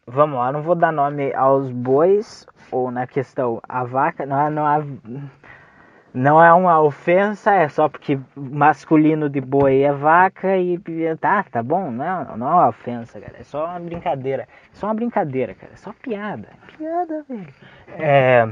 vamos 0.08 0.40
lá, 0.40 0.52
não 0.52 0.64
vou 0.64 0.74
dar 0.74 0.94
nome 0.94 1.34
aos 1.34 1.70
bois, 1.70 2.48
ou 2.72 2.90
na 2.92 3.06
questão, 3.06 3.62
a 3.68 3.84
vaca, 3.84 4.26
não, 4.26 4.50
não, 4.50 4.66
não 6.14 6.44
é 6.44 6.54
uma 6.54 6.82
ofensa, 6.82 7.54
é 7.54 7.68
só 7.68 7.90
porque 7.90 8.20
masculino 8.36 9.30
de 9.30 9.42
boi 9.42 9.82
é 9.82 9.92
vaca 9.92 10.58
e 10.58 10.80
tá, 11.20 11.44
tá 11.44 11.64
bom, 11.64 11.90
não, 11.90 12.38
não 12.38 12.48
é 12.48 12.54
uma 12.54 12.68
ofensa, 12.70 13.20
cara, 13.20 13.40
é 13.40 13.44
só 13.44 13.66
uma 13.66 13.80
brincadeira, 13.80 14.44
é 14.44 14.76
só 14.76 14.88
uma 14.88 14.94
brincadeira, 14.94 15.54
cara, 15.56 15.74
é 15.74 15.78
só 15.78 15.94
piada, 15.94 16.50
piada, 16.78 17.26
velho. 17.28 17.54
É, 17.88 18.48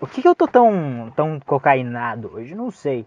o 0.00 0.06
que, 0.06 0.22
que 0.22 0.28
eu 0.28 0.34
tô 0.34 0.48
tão, 0.48 1.12
tão 1.14 1.38
cocainado 1.40 2.32
hoje? 2.34 2.54
Não 2.54 2.70
sei. 2.70 3.06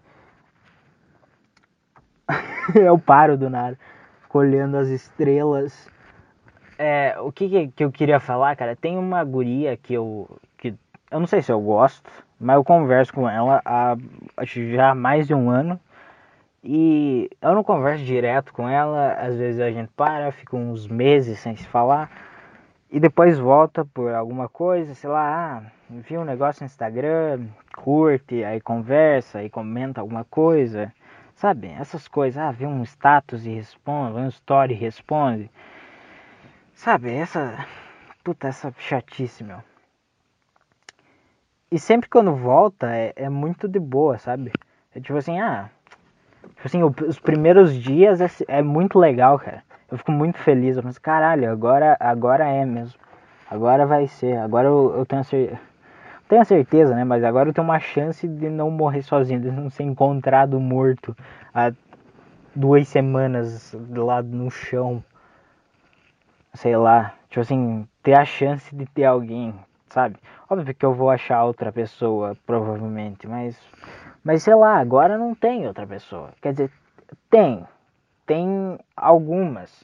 eu 2.76 2.98
paro 2.98 3.38
do 3.38 3.50
nada, 3.50 3.78
fico 4.22 4.40
olhando 4.40 4.78
as 4.78 4.88
estrelas 4.88 5.90
é, 6.82 7.16
o 7.20 7.32
que, 7.32 7.68
que 7.68 7.84
eu 7.84 7.92
queria 7.92 8.20
falar, 8.20 8.56
cara, 8.56 8.76
tem 8.76 8.98
uma 8.98 9.24
guria 9.24 9.78
que 9.78 9.94
eu. 9.94 10.28
que 10.58 10.74
eu 11.12 11.20
não 11.20 11.28
sei 11.28 11.44
se 11.44 11.52
eu 11.52 11.62
gosto, 11.62 12.10
mas 12.42 12.56
eu 12.56 12.64
converso 12.64 13.14
com 13.14 13.30
ela 13.30 13.62
há 13.64 13.96
já 14.44 14.96
mais 14.96 15.28
de 15.28 15.34
um 15.34 15.50
ano. 15.50 15.80
E 16.64 17.30
eu 17.42 17.56
não 17.56 17.64
converso 17.64 18.04
direto 18.04 18.54
com 18.54 18.68
ela, 18.68 19.14
às 19.14 19.36
vezes 19.36 19.60
a 19.62 19.72
gente 19.72 19.90
para, 19.96 20.32
fica 20.32 20.56
uns 20.56 20.88
meses 20.88 21.40
sem 21.40 21.56
se 21.56 21.68
falar. 21.68 22.10
E 22.90 23.00
depois 23.00 23.40
volta 23.40 23.86
por 23.86 24.14
alguma 24.14 24.50
coisa, 24.50 24.94
sei 24.94 25.10
lá, 25.10 25.64
ah, 25.64 25.72
viu 25.90 26.22
um 26.22 26.26
negócio 26.26 26.62
no 26.62 26.66
Instagram, 26.66 27.48
curte, 27.76 28.44
aí 28.44 28.60
conversa, 28.60 29.40
aí 29.40 29.50
comenta 29.50 30.02
alguma 30.02 30.24
coisa. 30.26 30.94
Sabe, 31.36 31.70
essas 31.70 32.08
coisas, 32.08 32.42
ah, 32.42 32.52
vê 32.52 32.66
um 32.66 32.84
status 32.84 33.46
e 33.46 33.50
responde, 33.50 34.18
um 34.20 34.28
story 34.28 34.74
e 34.74 34.78
responde. 34.78 35.50
Sabe, 36.74 37.12
essa. 37.12 37.66
Puta, 38.24 38.48
essa 38.48 38.74
chatice, 38.78 39.44
meu. 39.44 39.71
E 41.72 41.80
sempre 41.80 42.10
quando 42.10 42.36
volta 42.36 42.94
é, 42.94 43.14
é 43.16 43.30
muito 43.30 43.68
de 43.68 43.80
boa, 43.80 44.18
sabe? 44.18 44.52
É 44.94 45.00
tipo 45.00 45.18
assim, 45.18 45.40
ah. 45.40 45.70
Tipo 46.56 46.68
assim, 46.68 46.84
os 46.84 47.20
primeiros 47.20 47.74
dias 47.74 48.20
é, 48.22 48.30
é 48.48 48.62
muito 48.62 49.00
legal, 49.00 49.40
cara. 49.40 49.64
Eu 49.90 49.98
fico 49.98 50.12
muito 50.12 50.38
feliz. 50.38 50.78
Eu 50.78 50.84
penso, 50.84 51.02
caralho, 51.02 51.50
agora, 51.52 51.96
agora 52.00 52.48
é 52.48 52.66
mesmo. 52.66 53.00
Agora 53.50 53.86
vai 53.86 54.08
ser. 54.08 54.38
Agora 54.38 54.68
eu, 54.68 54.94
eu 54.98 55.06
tenho, 55.06 55.24
cer 55.24 55.60
tenho 56.28 56.46
certeza, 56.46 56.96
né? 56.96 57.04
Mas 57.04 57.24
agora 57.24 57.50
eu 57.50 57.54
tenho 57.54 57.66
uma 57.66 57.80
chance 57.80 58.28
de 58.28 58.50
não 58.50 58.70
morrer 58.70 59.02
sozinho, 59.02 59.40
de 59.40 59.52
não 59.52 59.70
ser 59.70 59.84
encontrado 59.84 60.60
morto 60.60 61.16
há 61.54 61.72
duas 62.56 62.88
semanas 62.88 63.76
lá 63.96 64.22
no 64.22 64.50
chão 64.52 65.04
sei 66.54 66.76
lá, 66.76 67.14
tipo 67.30 67.42
assim, 67.42 67.88
ter 68.04 68.14
a 68.14 68.26
chance 68.26 68.76
de 68.76 68.86
ter 68.86 69.06
alguém, 69.06 69.54
sabe? 69.92 70.18
Óbvio 70.50 70.74
que 70.74 70.86
eu 70.86 70.94
vou 70.94 71.10
achar 71.10 71.44
outra 71.44 71.72
pessoa, 71.72 72.36
provavelmente, 72.46 73.28
mas, 73.28 73.58
mas 74.24 74.44
sei 74.44 74.56
lá, 74.56 74.78
agora 74.78 75.18
não 75.18 75.36
tem 75.36 75.68
outra 75.68 75.86
pessoa. 75.86 76.32
Quer 76.42 76.54
dizer, 76.54 76.72
tem, 77.30 77.66
tem 78.26 78.78
algumas, 78.96 79.84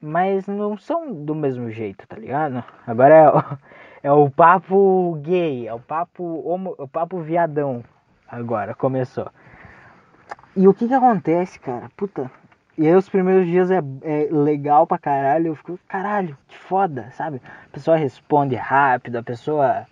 mas 0.00 0.46
não 0.46 0.76
são 0.76 1.12
do 1.12 1.34
mesmo 1.34 1.70
jeito, 1.70 2.06
tá 2.06 2.16
ligado? 2.16 2.64
Agora 2.86 3.14
é, 3.14 3.28
o, 3.28 3.42
é 4.02 4.12
o 4.12 4.30
papo 4.30 5.18
gay, 5.22 5.68
é 5.68 5.74
o 5.74 5.80
papo, 5.80 6.42
homo, 6.46 6.74
o 6.78 6.88
papo 6.88 7.20
viadão. 7.20 7.84
Agora 8.28 8.74
começou. 8.74 9.30
E 10.56 10.66
o 10.66 10.74
que 10.74 10.88
que 10.88 10.94
acontece, 10.94 11.60
cara? 11.60 11.90
Puta, 11.96 12.30
e 12.78 12.86
aí 12.86 12.94
os 12.94 13.08
primeiros 13.08 13.46
dias 13.46 13.70
é, 13.70 13.78
é, 14.02 14.28
legal 14.30 14.86
pra 14.86 14.98
caralho, 14.98 15.48
eu 15.48 15.54
fico, 15.54 15.78
caralho, 15.88 16.36
que 16.46 16.58
foda, 16.58 17.10
sabe? 17.12 17.40
A 17.66 17.70
pessoa 17.72 17.96
responde 17.96 18.54
rápido, 18.54 19.16
a 19.16 19.22
pessoa, 19.22 19.86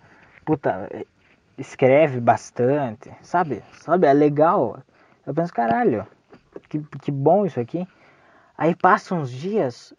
puta, 0.45 0.87
escreve 1.57 2.19
bastante, 2.19 3.11
sabe? 3.21 3.63
Sabe, 3.73 4.05
é 4.05 4.13
legal. 4.13 4.79
Eu 5.25 5.33
penso, 5.33 5.51
caralho, 5.51 6.05
que, 6.69 6.79
que 7.01 7.11
bom 7.11 7.45
isso 7.45 7.59
aqui. 7.59 7.87
Aí 8.57 8.75
passa 8.75 9.15
uns 9.15 9.31
dias, 9.31 9.93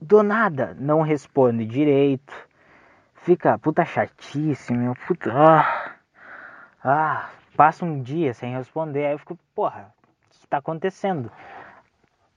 do 0.00 0.22
nada, 0.22 0.76
não 0.78 1.02
responde 1.02 1.66
direito, 1.66 2.32
fica, 3.16 3.58
puta 3.58 3.84
meu, 4.70 4.94
puta, 5.06 5.32
ah, 5.32 5.92
ah, 6.84 7.30
passa 7.56 7.84
um 7.84 8.00
dia 8.00 8.32
sem 8.32 8.54
responder, 8.54 9.06
aí 9.06 9.12
eu 9.12 9.18
fico, 9.18 9.38
porra, 9.54 9.92
o 10.28 10.40
que 10.40 10.46
tá 10.46 10.58
acontecendo? 10.58 11.30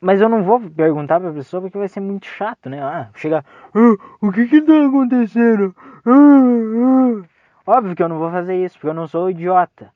Mas 0.05 0.21
eu 0.21 0.29
não 0.29 0.43
vou 0.43 0.61
perguntar 0.61 1.19
pra 1.19 1.33
pessoa 1.33 1.61
porque 1.61 1.79
vai 1.79 1.87
ser 1.87 1.99
muito 1.99 2.27
chato, 2.27 2.69
né? 2.69 2.79
Ah, 2.79 3.09
chegar, 3.15 3.43
ah, 3.73 3.95
o 4.21 4.31
que 4.31 4.45
que 4.45 4.61
tá 4.61 4.85
acontecendo? 4.85 5.75
Ah, 6.05 6.11
ah. 6.11 7.23
Óbvio 7.65 7.95
que 7.95 8.03
eu 8.03 8.07
não 8.07 8.19
vou 8.19 8.29
fazer 8.29 8.55
isso, 8.63 8.75
porque 8.75 8.89
eu 8.89 8.93
não 8.93 9.07
sou 9.07 9.31
idiota. 9.31 9.91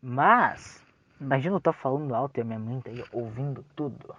Mas, 0.00 0.80
imagina 1.20 1.56
eu 1.56 1.60
tô 1.60 1.72
falando 1.72 2.14
alto 2.14 2.38
e 2.38 2.42
a 2.42 2.44
minha 2.44 2.60
mãe 2.60 2.80
tá 2.80 2.92
aí 2.92 3.02
ouvindo 3.12 3.64
tudo. 3.74 4.14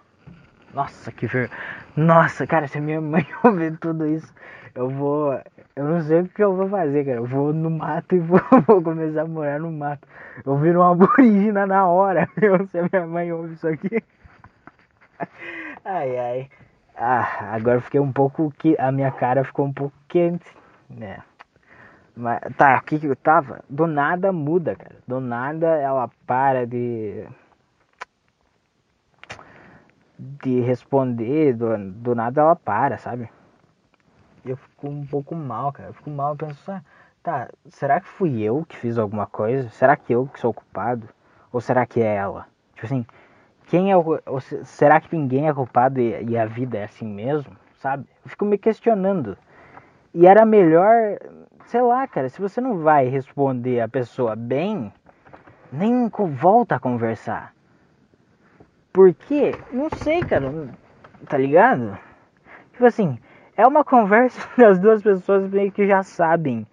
Nossa, 0.74 1.10
que 1.10 1.26
ver. 1.26 1.50
Nossa, 1.96 2.46
cara, 2.46 2.68
se 2.68 2.76
a 2.76 2.82
minha 2.82 3.00
mãe 3.00 3.26
ouvir 3.42 3.78
tudo 3.78 4.06
isso, 4.06 4.30
eu 4.74 4.90
vou. 4.90 5.32
Eu 5.74 5.84
não 5.84 6.02
sei 6.02 6.20
o 6.20 6.28
que 6.28 6.44
eu 6.44 6.54
vou 6.54 6.68
fazer, 6.68 7.06
cara. 7.06 7.16
Eu 7.16 7.24
vou 7.24 7.54
no 7.54 7.70
mato 7.70 8.14
e 8.14 8.18
vou, 8.20 8.38
vou 8.66 8.82
começar 8.82 9.22
a 9.22 9.26
morar 9.26 9.58
no 9.58 9.72
mato. 9.72 10.06
Eu 10.44 10.58
viro 10.58 10.80
uma 10.80 10.92
aborígena 10.92 11.66
na 11.66 11.86
hora, 11.86 12.28
meu, 12.36 12.66
se 12.66 12.78
a 12.78 12.82
minha 12.82 13.06
mãe 13.06 13.32
ouve 13.32 13.54
isso 13.54 13.66
aqui. 13.66 14.04
Ai, 15.84 16.18
ai. 16.18 16.50
Ah, 16.96 17.54
agora 17.54 17.80
fiquei 17.80 18.00
um 18.00 18.12
pouco. 18.12 18.52
que 18.58 18.76
A 18.78 18.92
minha 18.92 19.10
cara 19.10 19.44
ficou 19.44 19.66
um 19.66 19.72
pouco 19.72 19.94
quente, 20.08 20.46
né? 20.88 21.20
Mas, 22.14 22.40
tá, 22.56 22.78
o 22.78 22.82
que 22.82 22.98
que 22.98 23.06
eu 23.06 23.16
tava? 23.16 23.64
Do 23.68 23.86
nada 23.86 24.32
muda, 24.32 24.76
cara. 24.76 24.96
Do 25.06 25.20
nada 25.20 25.66
ela 25.66 26.10
para 26.26 26.66
de. 26.66 27.26
de 30.18 30.60
responder, 30.60 31.54
do, 31.54 31.76
do 31.78 32.14
nada 32.14 32.40
ela 32.42 32.56
para, 32.56 32.98
sabe? 32.98 33.28
Eu 34.44 34.56
fico 34.56 34.88
um 34.88 35.06
pouco 35.06 35.34
mal, 35.34 35.72
cara. 35.72 35.88
Eu 35.88 35.94
fico 35.94 36.10
mal, 36.10 36.32
eu 36.32 36.36
penso, 36.36 36.70
ah, 36.70 36.82
tá, 37.22 37.48
será 37.70 38.00
que 38.00 38.08
fui 38.08 38.40
eu 38.42 38.64
que 38.68 38.76
fiz 38.76 38.98
alguma 38.98 39.26
coisa? 39.26 39.68
Será 39.70 39.96
que 39.96 40.12
eu 40.12 40.26
que 40.26 40.38
sou 40.38 40.52
culpado? 40.52 41.08
Ou 41.52 41.60
será 41.60 41.86
que 41.86 42.00
é 42.00 42.16
ela? 42.16 42.46
Tipo 42.74 42.86
assim, 42.86 43.06
quem 43.72 43.90
é 43.90 43.96
o. 43.96 44.20
Será 44.64 45.00
que 45.00 45.16
ninguém 45.16 45.48
é 45.48 45.54
culpado 45.54 45.98
e, 45.98 46.24
e 46.24 46.36
a 46.36 46.44
vida 46.44 46.76
é 46.76 46.84
assim 46.84 47.06
mesmo? 47.06 47.56
Sabe? 47.78 48.06
Eu 48.22 48.28
fico 48.28 48.44
me 48.44 48.58
questionando. 48.58 49.34
E 50.12 50.26
era 50.26 50.44
melhor, 50.44 51.18
sei 51.64 51.80
lá, 51.80 52.06
cara, 52.06 52.28
se 52.28 52.38
você 52.38 52.60
não 52.60 52.80
vai 52.80 53.08
responder 53.08 53.80
a 53.80 53.88
pessoa 53.88 54.36
bem, 54.36 54.92
nem 55.72 56.10
volta 56.38 56.74
a 56.74 56.78
conversar. 56.78 57.54
Por 58.92 59.14
quê? 59.14 59.52
Não 59.72 59.88
sei, 59.88 60.20
cara. 60.20 60.52
Tá 61.26 61.38
ligado? 61.38 61.98
Tipo 62.72 62.84
assim, 62.84 63.18
é 63.56 63.66
uma 63.66 63.82
conversa 63.88 64.46
das 64.54 64.78
duas 64.78 65.02
pessoas 65.02 65.48
meio 65.48 65.72
que 65.72 65.86
já 65.86 66.02
sabem 66.02 66.66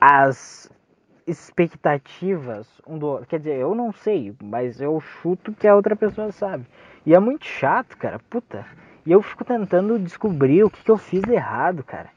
as 0.00 0.68
expectativas 1.26 2.68
um 2.86 2.98
do 2.98 3.06
outro. 3.06 3.26
Quer 3.26 3.38
dizer, 3.38 3.56
eu 3.56 3.74
não 3.74 3.92
sei, 3.92 4.34
mas 4.42 4.80
eu 4.80 5.00
chuto 5.00 5.52
que 5.52 5.66
a 5.66 5.74
outra 5.74 5.96
pessoa 5.96 6.32
sabe. 6.32 6.66
E 7.04 7.14
é 7.14 7.18
muito 7.18 7.44
chato, 7.44 7.96
cara. 7.96 8.18
Puta. 8.30 8.64
E 9.04 9.10
eu 9.12 9.20
fico 9.22 9.44
tentando 9.44 9.98
descobrir 9.98 10.62
o 10.62 10.70
que, 10.70 10.84
que 10.84 10.90
eu 10.90 10.98
fiz 10.98 11.22
de 11.22 11.32
errado, 11.32 11.82
cara. 11.82 12.08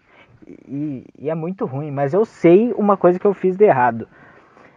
E, 0.47 1.03
e, 1.17 1.29
é 1.29 1.35
muito 1.35 1.65
ruim, 1.65 1.89
mas 1.89 2.13
eu 2.13 2.23
sei 2.23 2.71
uma 2.73 2.95
coisa 2.95 3.17
que 3.17 3.25
eu 3.25 3.33
fiz 3.33 3.57
de 3.57 3.65
errado. 3.65 4.07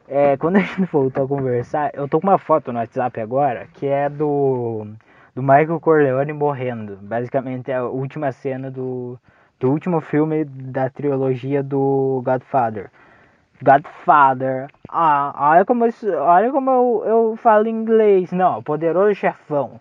É, 0.06 0.36
quando 0.38 0.56
a 0.56 0.60
gente 0.60 0.84
voltou 0.90 1.24
a 1.24 1.28
conversar, 1.28 1.90
eu 1.92 2.08
tô 2.08 2.18
com 2.20 2.26
uma 2.26 2.38
foto 2.38 2.72
no 2.72 2.78
WhatsApp 2.78 3.20
agora 3.20 3.68
que 3.74 3.86
é 3.86 4.08
do, 4.08 4.86
do 5.34 5.42
Michael 5.42 5.78
Corleone 5.80 6.32
morrendo. 6.32 6.96
Basicamente 7.02 7.70
é 7.70 7.76
a 7.76 7.84
última 7.84 8.32
cena 8.32 8.70
do, 8.70 9.18
do 9.60 9.70
último 9.70 10.00
filme 10.00 10.44
da 10.44 10.88
trilogia 10.88 11.62
do 11.62 12.22
Godfather. 12.24 12.90
Godfather. 13.62 14.68
Ah, 14.88 15.34
olha 15.36 15.64
como, 15.64 15.84
eu, 15.84 15.92
olha 16.20 16.50
como 16.50 16.70
eu, 16.70 17.02
eu 17.06 17.36
falo 17.36 17.68
inglês. 17.68 18.32
Não, 18.32 18.62
Poderoso 18.62 19.14
Chefão. 19.14 19.80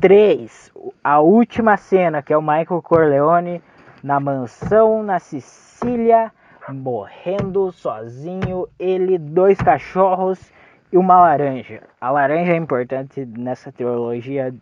3. 0.00 0.72
A 1.02 1.20
última 1.20 1.76
cena, 1.76 2.22
que 2.22 2.32
é 2.32 2.36
o 2.36 2.42
Michael 2.42 2.82
Corleone 2.82 3.62
na 4.02 4.20
mansão 4.20 5.02
na 5.02 5.18
Sicília, 5.18 6.32
morrendo 6.68 7.72
sozinho. 7.72 8.68
Ele, 8.78 9.18
dois 9.18 9.58
cachorros 9.58 10.52
e 10.92 10.98
uma 10.98 11.20
laranja. 11.20 11.82
A 12.00 12.10
laranja 12.10 12.52
é 12.52 12.56
importante 12.56 13.24
nessa 13.24 13.72
trilogia. 13.72 14.54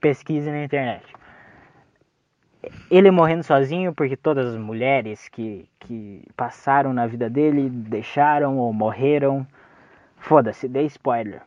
Pesquise 0.00 0.50
na 0.50 0.64
internet 0.64 1.04
ele 2.90 3.10
morrendo 3.10 3.42
sozinho 3.42 3.94
porque 3.94 4.16
todas 4.16 4.54
as 4.54 4.56
mulheres 4.56 5.28
que, 5.28 5.68
que 5.80 6.24
passaram 6.36 6.92
na 6.92 7.06
vida 7.06 7.28
dele 7.28 7.68
deixaram 7.68 8.58
ou 8.58 8.72
morreram. 8.72 9.46
Foda-se, 10.16 10.68
dei 10.68 10.86
spoiler. 10.86 11.42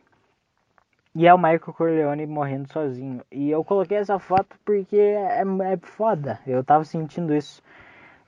E 1.14 1.26
é 1.26 1.32
o 1.32 1.38
Michael 1.38 1.60
Corleone 1.60 2.26
morrendo 2.26 2.70
sozinho. 2.70 3.22
E 3.32 3.50
eu 3.50 3.64
coloquei 3.64 3.96
essa 3.96 4.18
foto 4.18 4.54
porque 4.64 4.98
é, 4.98 5.40
é 5.40 5.76
foda. 5.80 6.38
Eu 6.46 6.62
tava 6.62 6.84
sentindo 6.84 7.34
isso. 7.34 7.62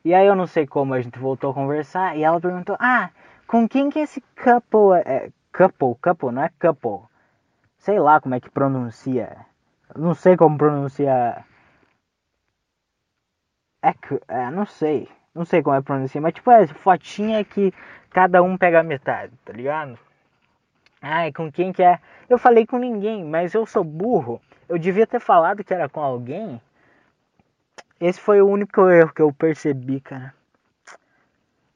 E 0.03 0.15
aí 0.15 0.27
eu 0.27 0.35
não 0.35 0.47
sei 0.47 0.67
como 0.67 0.95
a 0.95 1.01
gente 1.01 1.19
voltou 1.19 1.51
a 1.51 1.55
conversar 1.55 2.17
e 2.17 2.25
ela 2.25 2.41
perguntou: 2.41 2.77
Ah, 2.81 3.11
com 3.47 3.69
quem 3.69 3.91
que 3.91 3.99
é 3.99 4.03
esse 4.03 4.23
couple 4.43 5.03
é? 5.05 5.31
Couple, 5.53 5.97
couple, 6.01 6.31
não 6.31 6.43
é 6.45 6.51
couple. 6.59 7.07
Sei 7.77 7.99
lá 7.99 8.21
como 8.21 8.35
é 8.35 8.41
que 8.41 8.51
pronuncia. 8.51 9.37
Não 9.95 10.15
sei 10.15 10.37
como 10.37 10.57
pronuncia 10.57 11.45
é, 13.83 13.95
é, 14.29 14.51
não 14.51 14.67
sei. 14.67 15.09
Não 15.35 15.45
sei 15.45 15.63
como 15.63 15.77
é 15.77 15.81
pronunciar, 15.81 16.23
mas 16.23 16.35
tipo, 16.35 16.51
é 16.51 16.67
fotinha 16.67 17.45
que 17.45 17.73
cada 18.11 18.43
um 18.43 18.57
pega 18.57 18.83
metade, 18.83 19.33
tá 19.45 19.53
ligado? 19.53 19.99
Ai, 21.01 21.33
com 21.33 21.51
quem 21.51 21.73
que 21.73 21.83
é? 21.83 22.01
Eu 22.29 22.39
falei 22.39 22.67
com 22.67 22.79
ninguém, 22.79 23.25
mas 23.25 23.55
eu 23.55 23.65
sou 23.65 23.85
burro. 23.85 24.41
Eu 24.69 24.79
devia 24.79 25.07
ter 25.07 25.21
falado 25.21 25.63
que 25.63 25.73
era 25.73 25.89
com 25.89 26.01
alguém. 26.01 26.61
Esse 28.01 28.21
foi 28.21 28.41
o 28.43 28.49
único 28.49 28.89
erro 28.89 29.13
que 29.13 29.23
eu 29.23 29.33
percebi, 29.33 30.01
cara. 30.01 30.35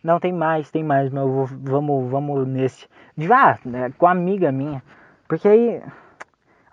Não, 0.03 0.19
tem 0.19 0.33
mais, 0.33 0.71
tem 0.71 0.83
mais, 0.83 1.11
mas 1.11 1.25
vou, 1.25 1.47
vamos, 1.47 2.11
vamos 2.11 2.49
nesse. 2.49 2.89
Ah, 3.31 3.59
né, 3.65 3.93
com 3.97 4.07
a 4.07 4.11
amiga 4.11 4.51
minha. 4.51 4.83
Porque 5.29 5.47
aí, 5.47 5.83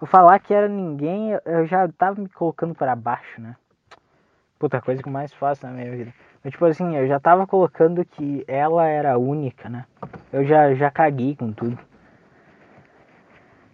eu 0.01 0.07
falar 0.07 0.39
que 0.39 0.53
era 0.53 0.67
ninguém, 0.67 1.31
eu 1.45 1.67
já 1.67 1.87
tava 1.89 2.19
me 2.19 2.29
colocando 2.29 2.73
para 2.73 2.95
baixo, 2.95 3.39
né? 3.39 3.55
Puta 4.59 4.81
coisa 4.81 5.01
que 5.01 5.09
mais 5.09 5.33
faço 5.33 5.65
na 5.65 5.71
minha 5.71 5.89
vida. 5.89 6.13
Mas, 6.43 6.51
tipo 6.51 6.65
assim, 6.65 6.95
eu 6.95 7.07
já 7.07 7.19
tava 7.19 7.47
colocando 7.47 8.03
que 8.03 8.43
ela 8.47 8.85
era 8.85 9.17
única, 9.17 9.69
né? 9.69 9.85
Eu 10.31 10.45
já, 10.45 10.73
já 10.75 10.91
caguei 10.91 11.35
com 11.35 11.51
tudo. 11.51 11.79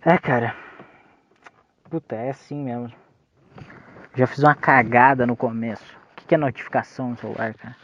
É, 0.01 0.17
cara. 0.17 0.55
Puta, 1.89 2.15
é 2.15 2.29
assim 2.29 2.63
mesmo. 2.63 2.93
Já 4.13 4.27
fiz 4.27 4.39
uma 4.39 4.55
cagada 4.55 5.25
no 5.25 5.35
começo. 5.35 5.83
O 6.11 6.15
que, 6.15 6.27
que 6.27 6.35
é 6.35 6.37
notificação 6.37 7.09
no 7.09 7.17
celular, 7.17 7.53
cara? 7.55 7.75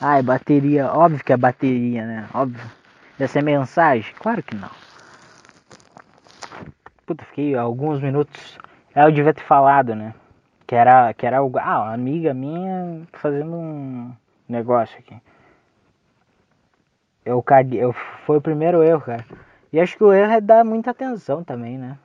Ah, 0.00 0.18
é 0.18 0.22
bateria. 0.22 0.90
Óbvio 0.92 1.22
que 1.22 1.32
é 1.32 1.36
bateria, 1.36 2.06
né? 2.06 2.28
Óbvio. 2.32 2.64
Deve 3.18 3.30
ser 3.30 3.42
mensagem? 3.42 4.14
Claro 4.18 4.42
que 4.42 4.56
não. 4.56 4.70
Puta, 7.04 7.24
fiquei 7.26 7.54
alguns 7.54 8.00
minutos. 8.00 8.58
Eu 8.94 9.12
devia 9.12 9.34
ter 9.34 9.44
falado, 9.44 9.94
né? 9.94 10.14
Que 10.70 10.76
era, 10.76 11.12
que 11.12 11.26
era 11.26 11.42
o, 11.42 11.50
ah, 11.58 11.80
uma 11.80 11.92
amiga 11.92 12.32
minha 12.32 13.02
fazendo 13.14 13.56
um 13.56 14.14
negócio 14.48 14.96
aqui. 15.00 15.20
Eu 17.24 17.42
caguei, 17.42 17.82
eu, 17.82 17.92
foi 18.24 18.36
o 18.36 18.40
primeiro 18.40 18.80
erro, 18.80 19.00
cara. 19.00 19.24
E 19.72 19.80
acho 19.80 19.96
que 19.96 20.04
o 20.04 20.12
erro 20.12 20.30
é 20.30 20.40
dar 20.40 20.64
muita 20.64 20.92
atenção 20.92 21.42
também, 21.42 21.76
né? 21.76 21.98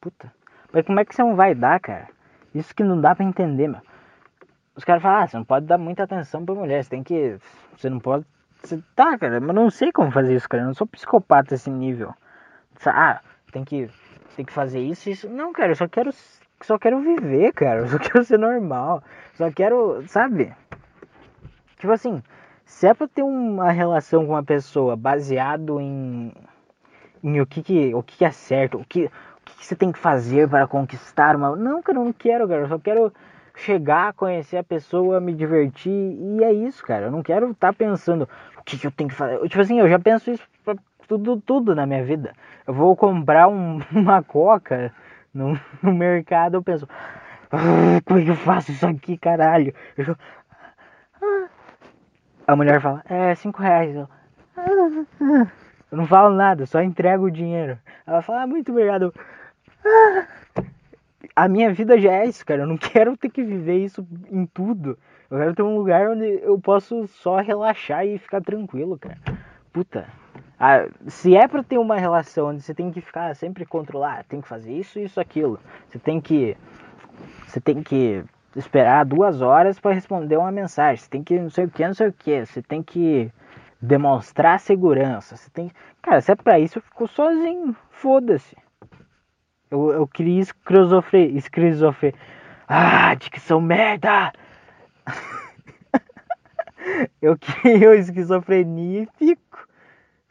Puta. 0.00 0.32
Mas 0.72 0.86
como 0.86 0.98
é 0.98 1.04
que 1.04 1.14
você 1.14 1.22
não 1.22 1.36
vai 1.36 1.54
dar, 1.54 1.78
cara? 1.80 2.08
Isso 2.54 2.74
que 2.74 2.82
não 2.82 2.98
dá 2.98 3.14
pra 3.14 3.26
entender, 3.26 3.68
meu. 3.68 3.82
Os 4.74 4.84
caras 4.84 5.02
falam, 5.02 5.24
ah, 5.24 5.26
você 5.26 5.36
não 5.36 5.44
pode 5.44 5.66
dar 5.66 5.76
muita 5.76 6.04
atenção 6.04 6.46
pra 6.46 6.54
mulher, 6.54 6.82
você 6.82 6.88
tem 6.88 7.02
que. 7.02 7.38
Você 7.76 7.90
não 7.90 8.00
pode. 8.00 8.24
Você, 8.62 8.82
tá, 8.96 9.18
cara, 9.18 9.38
mas 9.38 9.54
não 9.54 9.68
sei 9.68 9.92
como 9.92 10.10
fazer 10.10 10.34
isso, 10.34 10.48
cara. 10.48 10.62
Eu 10.62 10.68
não 10.68 10.74
sou 10.74 10.86
psicopata 10.86 11.50
desse 11.50 11.68
nível. 11.68 12.14
Ah, 12.86 13.20
tem 13.52 13.66
que. 13.66 13.90
Tem 14.34 14.46
que 14.46 14.52
fazer 14.54 14.80
isso, 14.80 15.10
isso. 15.10 15.28
Não, 15.28 15.52
cara, 15.52 15.72
eu 15.72 15.76
só 15.76 15.86
quero 15.86 16.10
só 16.60 16.78
quero 16.78 17.00
viver, 17.00 17.52
cara. 17.52 17.86
Só 17.88 17.98
quero 17.98 18.24
ser 18.24 18.38
normal. 18.38 19.02
Só 19.34 19.50
quero, 19.50 20.02
sabe? 20.08 20.52
Tipo 21.78 21.92
assim, 21.92 22.22
se 22.64 22.86
é 22.86 22.94
pra 22.94 23.06
ter 23.06 23.22
uma 23.22 23.70
relação 23.70 24.26
com 24.26 24.32
uma 24.32 24.42
pessoa 24.42 24.96
baseado 24.96 25.80
em, 25.80 26.32
em 27.22 27.40
o 27.40 27.46
que, 27.46 27.62
que, 27.62 27.94
o 27.94 28.02
que, 28.02 28.18
que 28.18 28.24
é 28.24 28.30
certo, 28.30 28.78
o 28.78 28.84
que, 28.84 29.04
o 29.04 29.10
que, 29.44 29.56
que 29.58 29.66
você 29.66 29.76
tem 29.76 29.92
que 29.92 29.98
fazer 29.98 30.48
para 30.48 30.66
conquistar 30.66 31.36
uma. 31.36 31.54
Não, 31.56 31.82
cara, 31.82 31.98
eu 31.98 32.04
não 32.04 32.12
quero, 32.12 32.48
cara. 32.48 32.62
Eu 32.62 32.68
só 32.68 32.78
quero 32.78 33.12
chegar, 33.54 34.12
conhecer 34.12 34.56
a 34.56 34.64
pessoa, 34.64 35.20
me 35.20 35.34
divertir. 35.34 35.92
E 35.92 36.42
é 36.42 36.52
isso, 36.52 36.84
cara. 36.84 37.06
Eu 37.06 37.10
não 37.10 37.22
quero 37.22 37.52
estar 37.52 37.68
tá 37.68 37.72
pensando 37.72 38.28
o 38.58 38.62
que, 38.64 38.76
que 38.78 38.86
eu 38.86 38.90
tenho 38.90 39.10
que 39.10 39.16
fazer. 39.16 39.40
Tipo 39.48 39.60
assim, 39.60 39.78
eu 39.78 39.88
já 39.88 39.98
penso 39.98 40.30
isso 40.30 40.42
pra 40.64 40.74
tudo, 41.06 41.40
tudo 41.40 41.74
na 41.74 41.86
minha 41.86 42.04
vida. 42.04 42.32
Eu 42.66 42.74
vou 42.74 42.96
comprar 42.96 43.48
um, 43.48 43.80
uma 43.92 44.22
coca 44.22 44.92
no, 45.32 45.58
no 45.82 45.94
mercado, 45.94 46.54
eu 46.54 46.62
penso, 46.62 46.88
ah, 47.50 48.00
como 48.04 48.20
é 48.20 48.24
que 48.24 48.30
eu 48.30 48.36
faço 48.36 48.72
isso 48.72 48.86
aqui, 48.86 49.16
caralho? 49.16 49.74
Eu, 49.96 50.16
ah. 51.22 51.48
A 52.46 52.56
mulher 52.56 52.80
fala, 52.80 53.02
é, 53.08 53.34
cinco 53.34 53.60
reais. 53.62 53.94
Eu, 53.94 54.08
ah, 54.56 55.46
eu 55.90 55.96
não 55.96 56.06
falo 56.06 56.34
nada, 56.34 56.66
só 56.66 56.82
entrego 56.82 57.24
o 57.24 57.30
dinheiro. 57.30 57.78
Ela 58.06 58.22
fala, 58.22 58.46
muito 58.46 58.70
obrigado. 58.72 59.12
A 61.34 61.48
minha 61.48 61.72
vida 61.72 61.98
já 61.98 62.12
é 62.12 62.26
isso, 62.26 62.44
cara. 62.44 62.62
Eu 62.62 62.66
não 62.66 62.76
quero 62.78 63.16
ter 63.16 63.30
que 63.30 63.42
viver 63.42 63.78
isso 63.78 64.06
em 64.30 64.46
tudo. 64.46 64.98
Eu 65.30 65.38
quero 65.38 65.54
ter 65.54 65.62
um 65.62 65.76
lugar 65.76 66.08
onde 66.08 66.40
eu 66.42 66.58
posso 66.58 67.06
só 67.06 67.36
relaxar 67.36 68.06
e 68.06 68.18
ficar 68.18 68.40
tranquilo, 68.40 68.98
cara. 68.98 69.18
Puta. 69.72 70.06
Ah, 70.60 70.88
se 71.06 71.36
é 71.36 71.46
pra 71.46 71.62
ter 71.62 71.78
uma 71.78 71.96
relação 71.96 72.48
onde 72.48 72.62
você 72.62 72.74
tem 72.74 72.90
que 72.90 73.00
ficar 73.00 73.34
sempre 73.36 73.64
controlar, 73.64 74.24
tem 74.24 74.40
que 74.40 74.48
fazer 74.48 74.72
isso, 74.72 74.98
isso, 74.98 75.20
aquilo. 75.20 75.60
Você 75.88 75.98
tem 75.98 76.20
que. 76.20 76.56
Você 77.46 77.60
tem 77.60 77.82
que 77.82 78.24
esperar 78.56 79.04
duas 79.04 79.40
horas 79.40 79.78
para 79.78 79.94
responder 79.94 80.36
uma 80.36 80.50
mensagem. 80.50 80.96
Você 80.96 81.10
tem 81.10 81.22
que 81.22 81.38
não 81.38 81.50
sei 81.50 81.66
o 81.66 81.70
que, 81.70 81.86
não 81.86 81.94
sei 81.94 82.08
o 82.08 82.12
que. 82.12 82.44
Você 82.44 82.62
tem 82.62 82.82
que 82.82 83.30
demonstrar 83.80 84.58
segurança. 84.58 85.36
Você 85.36 85.48
tem. 85.50 85.70
Cara, 86.02 86.20
se 86.20 86.32
é 86.32 86.34
pra 86.34 86.58
isso, 86.58 86.78
eu 86.78 86.82
fico 86.82 87.06
sozinho. 87.06 87.76
Foda-se. 87.90 88.56
Eu, 89.70 89.92
eu 89.92 90.06
queria 90.08 90.40
esquizofrenia. 90.40 91.38
esquizofrenia. 91.38 92.18
Ah, 92.66 93.14
dicção 93.14 93.60
merda! 93.60 94.32
eu 97.22 97.38
crio 97.38 97.94
esquizofrenia 97.94 99.02
e 99.02 99.06
fico. 99.18 99.67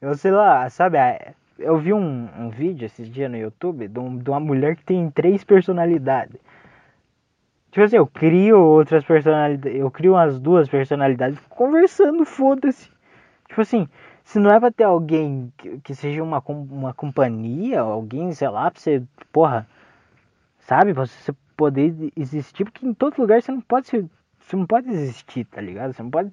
Eu 0.02 0.16
sei 0.16 0.32
lá, 0.32 0.70
sabe? 0.70 0.98
Eu 1.58 1.78
vi 1.78 1.94
um, 1.94 2.30
um 2.38 2.50
vídeo 2.50 2.86
esses 2.86 3.10
dias 3.10 3.32
no 3.32 3.38
YouTube 3.38 3.88
de, 3.88 4.00
um, 4.00 4.18
de 4.18 4.30
uma 4.30 4.40
mulher 4.40 4.76
que 4.76 4.84
tem 4.84 5.10
três 5.10 5.44
personalidades. 5.44 6.40
Tipo 7.72 7.84
assim, 7.84 7.98
eu 7.98 8.08
crio 8.08 8.60
outras 8.60 9.04
personalidades. 9.04 9.80
Eu 9.80 9.90
crio 9.92 10.14
umas 10.14 10.40
duas 10.40 10.70
personalidades 10.70 11.40
conversando, 11.50 12.26
foda-se. 12.26 12.92
Tipo 13.48 13.62
assim, 13.62 13.88
se 14.24 14.40
não 14.40 14.52
é 14.52 14.60
pra 14.60 14.72
ter 14.72 14.84
alguém 14.84 15.52
que, 15.58 15.80
que 15.80 15.96
seja 15.96 16.22
uma, 16.24 16.44
uma 16.48 16.94
companhia, 16.94 17.82
alguém, 17.82 18.32
sei 18.34 18.50
lá, 18.50 18.70
pra 18.70 18.80
você, 18.80 19.04
porra, 19.32 19.68
sabe? 20.60 20.94
Pra 20.94 21.06
você 21.06 21.34
poder 21.56 22.12
existir, 22.16 22.66
porque 22.66 22.86
em 22.86 22.94
todo 22.94 23.18
lugar 23.20 23.42
você 23.42 23.52
não 23.52 23.62
pode 23.62 23.88
ser 23.88 24.06
você 24.48 24.56
não 24.56 24.66
pode 24.66 24.90
existir, 24.90 25.44
tá 25.46 25.60
ligado? 25.60 25.92
Você 25.94 26.02
não 26.02 26.10
pode 26.10 26.32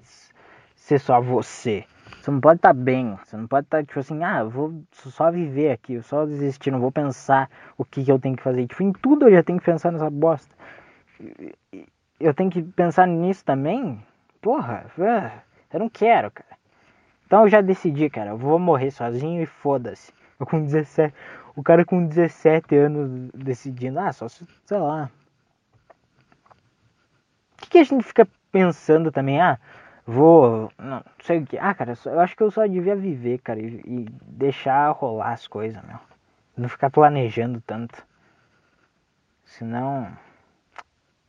ser 0.77 1.01
só 1.01 1.21
você. 1.21 1.85
Você 2.21 2.31
não 2.31 2.41
pode 2.41 2.59
estar 2.59 2.75
tá 2.75 2.75
bem. 2.75 3.17
Você 3.25 3.37
não 3.37 3.47
pode 3.47 3.67
estar, 3.67 3.79
tá, 3.79 3.85
tipo 3.85 3.99
assim, 3.99 4.23
ah, 4.23 4.41
eu 4.41 4.51
vou 4.51 4.83
só 4.93 5.31
viver 5.31 5.73
aqui, 5.73 5.95
eu 5.95 6.03
só 6.03 6.25
existir, 6.25 6.71
não 6.71 6.81
vou 6.81 6.93
pensar 6.93 7.51
o 7.77 7.85
que, 7.85 8.05
que 8.05 8.11
eu 8.11 8.19
tenho 8.19 8.37
que 8.37 8.43
fazer. 8.43 8.67
Tipo, 8.67 8.83
em 8.83 8.93
tudo 8.93 9.27
eu 9.27 9.33
já 9.33 9.43
tenho 9.43 9.59
que 9.59 9.65
pensar 9.65 9.93
nessa 9.93 10.11
bosta. 10.11 10.55
Eu 12.19 12.35
tenho 12.35 12.51
que 12.51 12.63
pensar 12.63 13.07
nisso 13.07 13.45
também? 13.45 14.03
Porra, 14.41 14.87
eu 15.73 15.81
não 15.81 15.89
quero, 15.89 16.31
cara. 16.31 16.57
Então 17.27 17.43
eu 17.43 17.49
já 17.49 17.61
decidi, 17.61 18.09
cara, 18.11 18.31
eu 18.31 18.39
vou 18.39 18.59
morrer 18.59 18.91
sozinho 18.91 19.43
e 19.43 19.47
foda-se. 19.47 20.13
Eu 20.39 20.47
com 20.47 20.63
17. 20.63 21.15
O 21.57 21.63
cara 21.63 21.85
com 21.85 22.07
17 22.07 22.75
anos 22.77 23.31
decidindo, 23.33 24.01
ah, 24.01 24.13
só 24.13 24.29
sei 24.29 24.79
lá, 24.79 25.09
que, 27.65 27.71
que 27.71 27.79
a 27.79 27.85
gente 27.85 28.05
fica 28.05 28.27
pensando 28.53 29.11
também? 29.11 29.41
Ah, 29.41 29.59
vou. 30.07 30.71
Não, 30.79 31.03
sei 31.23 31.39
o 31.39 31.47
que. 31.47 31.59
Ah, 31.59 31.75
cara, 31.75 31.95
eu 32.07 32.21
acho 32.21 32.37
que 32.37 32.43
eu 32.43 32.51
só 32.51 32.67
devia 32.67 32.97
viver, 32.97 33.39
cara, 33.39 33.61
e, 33.61 33.83
e 33.85 34.07
deixar 34.23 34.91
rolar 34.91 35.33
as 35.33 35.47
coisas, 35.47 35.83
meu. 35.85 35.99
Não 36.57 36.69
ficar 36.69 36.91
planejando 36.91 37.61
tanto. 37.61 38.07
Senão. 39.45 40.09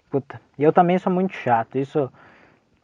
Puta. 0.09 0.39
E 0.57 0.63
eu 0.63 0.71
também 0.71 0.97
sou 0.97 1.11
muito 1.11 1.33
chato. 1.33 1.77
Isso. 1.77 2.11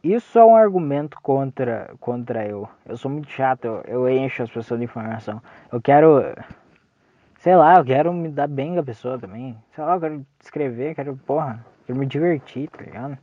Isso 0.02 0.36
é 0.36 0.44
um 0.44 0.56
argumento 0.56 1.16
contra, 1.22 1.94
contra 2.00 2.44
eu. 2.44 2.68
Eu 2.84 2.96
sou 2.96 3.08
muito 3.08 3.30
chato, 3.30 3.66
eu, 3.66 3.82
eu 3.86 4.08
encho 4.08 4.42
as 4.42 4.50
pessoas 4.50 4.80
de 4.80 4.84
informação. 4.84 5.40
Eu 5.70 5.80
quero. 5.80 6.20
Sei 7.38 7.54
lá, 7.54 7.76
eu 7.76 7.84
quero 7.84 8.12
me 8.12 8.28
dar 8.28 8.48
bem 8.48 8.74
com 8.74 8.80
a 8.80 8.84
pessoa 8.84 9.16
também. 9.16 9.56
Sei 9.72 9.84
lá, 9.84 9.94
eu 9.94 10.00
quero 10.00 10.26
escrever, 10.40 10.96
quero, 10.96 11.16
porra, 11.18 11.64
quero 11.86 11.96
me 11.96 12.06
divertir, 12.06 12.68
tá 12.68 12.82
ligado? 12.82 13.16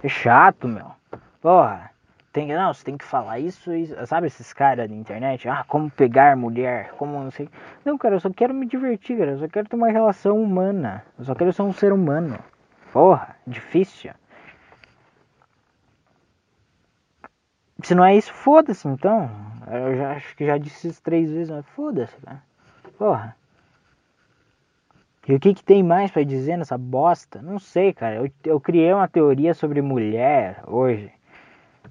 É 0.00 0.08
chato, 0.08 0.68
meu. 0.68 0.92
Porra, 1.40 1.90
tem, 2.36 2.48
não, 2.48 2.74
você 2.74 2.84
tem 2.84 2.98
que 2.98 3.04
falar 3.04 3.38
isso, 3.38 3.72
isso 3.72 3.94
sabe 4.06 4.26
esses 4.26 4.52
caras 4.52 4.90
da 4.90 4.94
internet? 4.94 5.48
Ah, 5.48 5.64
como 5.66 5.90
pegar 5.90 6.36
mulher, 6.36 6.90
como 6.98 7.12
não 7.12 7.30
sei. 7.30 7.48
Não, 7.82 7.96
cara, 7.96 8.16
eu 8.16 8.20
só 8.20 8.28
quero 8.28 8.52
me 8.52 8.66
divertir, 8.66 9.16
cara. 9.16 9.30
Eu 9.30 9.38
só 9.38 9.48
quero 9.48 9.66
ter 9.68 9.76
uma 9.76 9.88
relação 9.88 10.42
humana. 10.42 11.02
Eu 11.18 11.24
só 11.24 11.34
quero 11.34 11.50
ser 11.50 11.62
um 11.62 11.72
ser 11.72 11.94
humano. 11.94 12.38
Porra, 12.92 13.36
difícil. 13.46 14.12
Se 17.82 17.94
não 17.94 18.04
é 18.04 18.14
isso, 18.16 18.32
foda-se 18.34 18.86
então. 18.86 19.30
Eu 19.66 19.96
já 19.96 20.12
acho 20.12 20.36
que 20.36 20.44
já 20.44 20.58
disse 20.58 20.88
isso 20.88 21.02
três 21.02 21.30
vezes, 21.30 21.48
mas 21.48 21.64
foda-se, 21.68 22.16
cara. 22.18 22.42
Porra. 22.98 23.36
E 25.26 25.34
o 25.34 25.40
que, 25.40 25.54
que 25.54 25.64
tem 25.64 25.82
mais 25.82 26.10
para 26.10 26.22
dizer 26.22 26.58
nessa 26.58 26.76
bosta? 26.76 27.40
Não 27.40 27.58
sei, 27.58 27.94
cara. 27.94 28.16
Eu, 28.16 28.30
eu 28.44 28.60
criei 28.60 28.92
uma 28.92 29.08
teoria 29.08 29.54
sobre 29.54 29.80
mulher 29.80 30.62
hoje. 30.66 31.15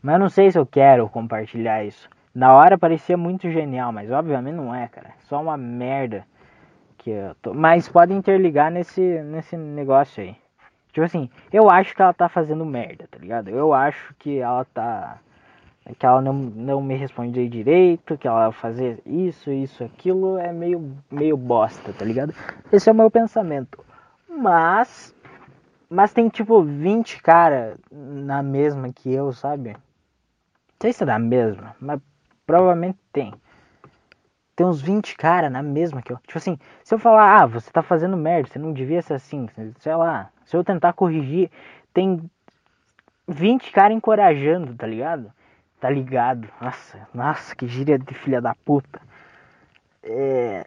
Mas 0.05 0.19
não 0.19 0.29
sei 0.29 0.51
se 0.51 0.59
eu 0.59 0.67
quero 0.67 1.09
compartilhar 1.09 1.83
isso. 1.83 2.07
Na 2.31 2.53
hora 2.53 2.77
parecia 2.77 3.17
muito 3.17 3.49
genial, 3.49 3.91
mas 3.91 4.11
obviamente 4.11 4.53
não 4.53 4.73
é, 4.73 4.87
cara. 4.87 5.09
Só 5.21 5.41
uma 5.41 5.57
merda. 5.57 6.27
Que 6.99 7.09
eu 7.09 7.33
tô... 7.41 7.55
Mas 7.55 7.89
pode 7.89 8.13
interligar 8.13 8.69
nesse, 8.69 9.01
nesse 9.01 9.57
negócio 9.57 10.21
aí. 10.21 10.35
Tipo 10.93 11.07
assim, 11.07 11.27
eu 11.51 11.71
acho 11.71 11.95
que 11.95 12.03
ela 12.03 12.13
tá 12.13 12.29
fazendo 12.29 12.63
merda, 12.63 13.07
tá 13.09 13.17
ligado? 13.17 13.49
Eu 13.49 13.73
acho 13.73 14.13
que 14.19 14.37
ela 14.37 14.63
tá 14.65 15.17
que 15.97 16.05
ela 16.05 16.21
não, 16.21 16.33
não 16.33 16.83
me 16.83 16.95
respondia 16.95 17.49
direito, 17.49 18.15
que 18.15 18.27
ela 18.27 18.51
fazer 18.51 19.01
isso, 19.07 19.49
isso, 19.51 19.83
aquilo, 19.83 20.37
é 20.37 20.53
meio, 20.53 20.95
meio 21.09 21.35
bosta, 21.35 21.91
tá 21.93 22.05
ligado? 22.05 22.31
Esse 22.71 22.89
é 22.89 22.91
o 22.91 22.95
meu 22.95 23.09
pensamento. 23.09 23.83
Mas, 24.29 25.15
mas 25.89 26.13
tem 26.13 26.29
tipo 26.29 26.61
20 26.61 27.23
cara 27.23 27.75
na 27.91 28.43
mesma 28.43 28.93
que 28.93 29.11
eu, 29.11 29.33
sabe? 29.33 29.75
Sei 30.79 30.91
se 30.93 31.03
é 31.03 31.05
da 31.05 31.17
mesma, 31.17 31.75
mas 31.79 31.99
provavelmente 32.45 32.99
tem. 33.11 33.33
Tem 34.55 34.65
uns 34.65 34.81
20 34.81 35.15
cara 35.17 35.49
na 35.49 35.61
mesma 35.61 36.01
que 36.01 36.11
eu. 36.11 36.17
Tipo 36.19 36.37
assim, 36.37 36.57
se 36.83 36.93
eu 36.93 36.99
falar, 36.99 37.41
ah, 37.41 37.45
você 37.45 37.69
tá 37.71 37.81
fazendo 37.81 38.15
merda, 38.15 38.49
você 38.49 38.59
não 38.59 38.71
devia 38.71 39.01
ser 39.01 39.15
assim, 39.15 39.49
sei 39.79 39.95
lá. 39.95 40.29
Se 40.45 40.55
eu 40.55 40.63
tentar 40.63 40.93
corrigir, 40.93 41.49
tem 41.93 42.29
20 43.27 43.71
cara 43.71 43.93
encorajando, 43.93 44.75
tá 44.75 44.87
ligado? 44.87 45.31
Tá 45.79 45.89
ligado? 45.89 46.47
Nossa, 46.61 47.07
nossa, 47.13 47.55
que 47.55 47.67
gíria 47.67 47.99
de 47.99 48.13
filha 48.13 48.41
da 48.41 48.55
puta. 48.55 49.01
É, 50.03 50.65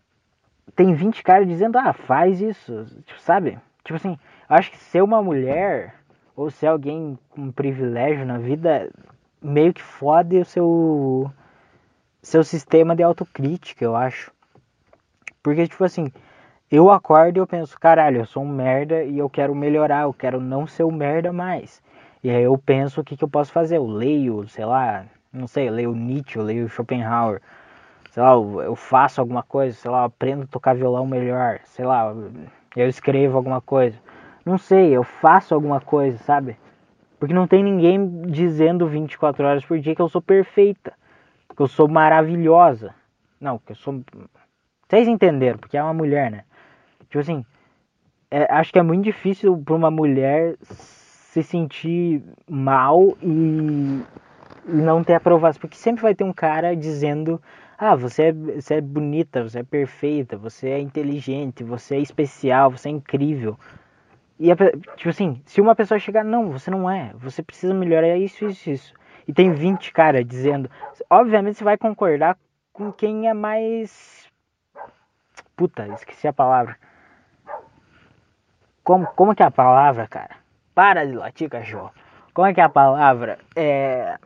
tem 0.75 0.95
20 0.95 1.23
caras 1.23 1.47
dizendo, 1.47 1.79
ah, 1.79 1.93
faz 1.93 2.41
isso, 2.41 2.85
tipo, 3.07 3.21
sabe? 3.21 3.59
Tipo 3.85 3.97
assim, 3.97 4.19
acho 4.49 4.71
que 4.71 4.79
ser 4.79 5.03
uma 5.03 5.23
mulher 5.23 5.95
ou 6.37 6.51
ser 6.51 6.67
alguém 6.67 7.19
com 7.31 7.51
privilégio 7.51 8.27
na 8.27 8.39
vida 8.39 8.91
meio 9.43 9.73
que 9.73 9.83
fode 9.83 10.39
o 10.39 10.45
seu 10.45 11.31
seu 12.23 12.45
sistema 12.45 12.95
de 12.95 13.03
autocrítica, 13.03 13.85
eu 13.85 13.97
acho. 13.97 14.31
Porque 15.43 15.67
tipo 15.67 15.85
assim, 15.85 16.13
eu 16.71 16.91
acordo 16.91 17.39
e 17.39 17.41
eu 17.41 17.47
penso, 17.47 17.79
caralho, 17.81 18.21
eu 18.21 18.27
sou 18.27 18.43
um 18.43 18.49
merda 18.49 19.03
e 19.03 19.19
eu 19.19 19.31
quero 19.31 19.55
melhorar, 19.55 20.03
eu 20.03 20.13
quero 20.13 20.41
não 20.41 20.67
ser 20.67 20.85
um 20.85 20.93
merda 20.93 21.33
mais. 21.33 21.83
E 22.23 22.31
aí 22.31 22.43
eu 22.43 22.59
penso 22.59 23.01
o 23.01 23.05
que, 23.05 23.17
que 23.17 23.25
eu 23.25 23.29
posso 23.29 23.53
fazer. 23.53 23.77
Eu 23.77 23.87
leio, 23.87 24.47
sei 24.49 24.65
lá, 24.65 25.07
não 25.33 25.47
sei, 25.47 25.69
eu 25.69 25.73
leio 25.73 25.95
Nietzsche, 25.95 26.39
eu 26.39 26.45
leio 26.45 26.69
Schopenhauer. 26.69 27.41
Sei 28.11 28.23
lá, 28.23 28.33
eu 28.33 28.75
faço 28.75 29.21
alguma 29.21 29.43
coisa, 29.43 29.77
sei 29.77 29.91
lá, 29.91 30.01
eu 30.01 30.05
aprendo 30.05 30.43
a 30.43 30.47
tocar 30.47 30.75
violão 30.75 31.07
melhor, 31.07 31.61
sei 31.65 31.85
lá, 31.85 32.15
eu 32.77 32.89
escrevo 32.89 33.37
alguma 33.37 33.61
coisa. 33.61 33.97
Não 34.45 34.59
sei, 34.59 34.97
eu 34.97 35.05
faço 35.05 35.55
alguma 35.55 35.81
coisa, 35.81 36.19
sabe? 36.19 36.57
Porque 37.19 37.35
não 37.35 37.47
tem 37.47 37.63
ninguém 37.63 38.23
dizendo 38.23 38.87
24 38.87 39.45
horas 39.45 39.65
por 39.65 39.79
dia 39.79 39.95
que 39.95 40.03
eu 40.03 40.09
sou 40.09 40.23
perfeita, 40.23 40.93
que 41.55 41.61
eu 41.61 41.67
sou 41.67 41.89
maravilhosa. 41.89 42.95
Não, 43.41 43.59
que 43.59 43.73
eu 43.73 43.77
sou. 43.77 44.03
Vocês 44.89 45.09
entenderam, 45.09 45.59
porque 45.59 45.77
é 45.77 45.83
uma 45.83 45.95
mulher, 45.95 46.31
né? 46.31 46.45
Tipo 47.09 47.19
assim, 47.19 47.45
é, 48.31 48.47
acho 48.53 48.73
que 48.73 48.79
é 48.79 48.83
muito 48.83 49.05
difícil 49.05 49.57
para 49.65 49.75
uma 49.75 49.91
mulher 49.91 50.57
se 50.63 51.43
sentir 51.43 52.23
mal 52.49 53.17
e, 53.23 54.03
e 54.67 54.73
não 54.73 55.03
ter 55.03 55.15
aprovação. 55.15 55.61
Porque 55.61 55.77
sempre 55.77 56.03
vai 56.03 56.15
ter 56.15 56.25
um 56.25 56.33
cara 56.33 56.77
dizendo: 56.77 57.41
Ah, 57.77 57.97
você 57.97 58.25
é, 58.25 58.33
você 58.33 58.75
é 58.75 58.81
bonita, 58.81 59.43
você 59.43 59.61
é 59.61 59.63
perfeita, 59.65 60.37
você 60.37 60.69
é 60.69 60.81
inteligente, 60.81 61.65
você 61.65 61.97
é 61.97 62.01
especial, 62.01 62.71
você 62.71 62.89
é 62.89 62.93
incrível. 62.93 63.59
E, 64.39 64.55
tipo 64.97 65.09
assim, 65.09 65.43
se 65.45 65.61
uma 65.61 65.75
pessoa 65.75 65.99
chegar, 65.99 66.25
não, 66.25 66.53
você 66.53 66.71
não 66.71 66.89
é, 66.89 67.13
você 67.15 67.43
precisa 67.43 67.75
melhorar 67.75 68.17
isso, 68.17 68.45
isso, 68.45 68.71
isso. 68.71 68.95
E 69.27 69.33
tem 69.33 69.53
20 69.53 69.93
caras 69.93 70.25
dizendo, 70.25 70.71
obviamente 71.11 71.59
você 71.59 71.65
vai 71.65 71.77
concordar 71.77 72.39
com 72.73 72.93
quem 72.93 73.29
é 73.29 73.35
mais. 73.35 74.29
Puta, 75.57 75.89
esqueci 75.89 76.29
a 76.29 76.33
palavra. 76.33 76.77
Como, 78.85 79.07
como 79.09 79.35
que 79.35 79.43
é 79.43 79.47
a 79.47 79.51
palavra, 79.51 80.07
cara? 80.07 80.37
Para 80.75 81.05
de 81.05 81.13
latir, 81.13 81.51
cachorro. 81.51 81.93
Como 82.33 82.47
é 82.47 82.55
que 82.55 82.61
é 82.61 82.65
a 82.65 82.69
palavra? 82.69 83.39
É. 83.57 84.17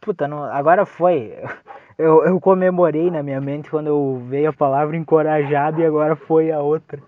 Puta, 0.00 0.26
não... 0.26 0.44
agora 0.44 0.86
foi. 0.86 1.34
Eu, 1.98 2.26
eu 2.26 2.38
comemorei 2.38 3.10
na 3.10 3.22
minha 3.22 3.40
mente 3.40 3.70
quando 3.70 3.86
eu 3.86 4.22
veio 4.28 4.50
a 4.50 4.52
palavra 4.52 4.98
encorajado 4.98 5.80
e 5.80 5.86
agora 5.86 6.14
foi 6.14 6.52
a 6.52 6.60
outra. 6.60 7.02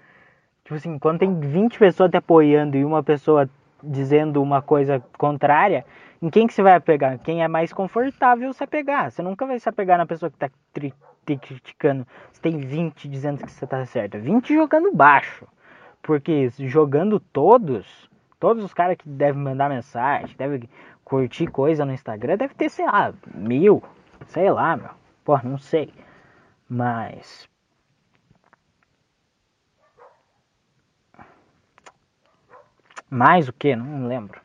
Tipo 0.68 0.74
assim, 0.74 0.98
quando 0.98 1.20
tem 1.20 1.40
20 1.40 1.78
pessoas 1.78 2.10
te 2.10 2.18
apoiando 2.18 2.76
e 2.76 2.84
uma 2.84 3.02
pessoa 3.02 3.48
dizendo 3.82 4.42
uma 4.42 4.60
coisa 4.60 5.02
contrária, 5.16 5.82
em 6.20 6.28
quem 6.28 6.46
que 6.46 6.52
você 6.52 6.62
vai 6.62 6.74
apegar? 6.74 7.18
Quem 7.20 7.42
é 7.42 7.48
mais 7.48 7.72
confortável 7.72 8.52
você 8.52 8.66
pegar. 8.66 9.10
Você 9.10 9.22
nunca 9.22 9.46
vai 9.46 9.58
se 9.58 9.66
apegar 9.66 9.96
na 9.96 10.04
pessoa 10.04 10.30
que 10.30 10.36
tá 10.36 10.50
te 10.74 10.92
criticando. 11.38 12.06
Você 12.30 12.42
tem 12.42 12.58
20 12.58 13.08
dizendo 13.08 13.46
que 13.46 13.50
você 13.50 13.66
tá 13.66 13.82
certo. 13.86 14.18
20 14.18 14.52
jogando 14.52 14.92
baixo. 14.92 15.48
Porque 16.02 16.50
jogando 16.58 17.18
todos, 17.18 18.10
todos 18.38 18.62
os 18.62 18.74
caras 18.74 18.98
que 18.98 19.08
devem 19.08 19.40
mandar 19.40 19.70
mensagem, 19.70 20.36
devem 20.36 20.68
curtir 21.02 21.46
coisa 21.46 21.86
no 21.86 21.94
Instagram, 21.94 22.36
deve 22.36 22.52
ter, 22.52 22.68
sei 22.68 22.84
lá, 22.84 23.14
mil. 23.34 23.82
Sei 24.26 24.50
lá, 24.50 24.76
meu. 24.76 24.90
Pô, 25.24 25.40
não 25.42 25.56
sei. 25.56 25.94
Mas. 26.68 27.48
Mais 33.10 33.48
o 33.48 33.52
que? 33.52 33.74
Não 33.74 34.06
lembro. 34.06 34.40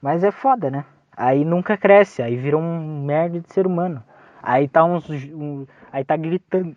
Mas 0.00 0.24
é 0.24 0.30
foda, 0.30 0.70
né? 0.70 0.84
Aí 1.16 1.44
nunca 1.44 1.76
cresce, 1.76 2.22
aí 2.22 2.36
vira 2.36 2.56
um 2.56 3.04
merda 3.04 3.40
de 3.40 3.52
ser 3.52 3.66
humano. 3.66 4.02
Aí 4.42 4.66
tá 4.66 4.84
uns. 4.84 5.08
Um, 5.08 5.66
aí 5.92 6.04
tá 6.04 6.16
gritando. 6.16 6.76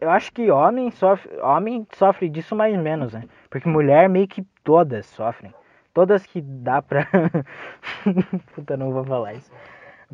Eu 0.00 0.10
acho 0.10 0.32
que 0.32 0.50
homem 0.50 0.90
sofre. 0.90 1.36
Homem 1.40 1.86
sofre 1.94 2.28
disso 2.28 2.54
mais 2.54 2.76
menos, 2.76 3.12
né? 3.12 3.24
Porque 3.50 3.68
mulher 3.68 4.08
meio 4.08 4.28
que 4.28 4.42
todas 4.62 5.06
sofrem. 5.06 5.54
Todas 5.94 6.24
que 6.24 6.40
dá 6.40 6.80
pra. 6.80 7.06
Puta, 8.54 8.76
não 8.76 8.92
vou 8.92 9.04
falar 9.04 9.34
isso. 9.34 9.50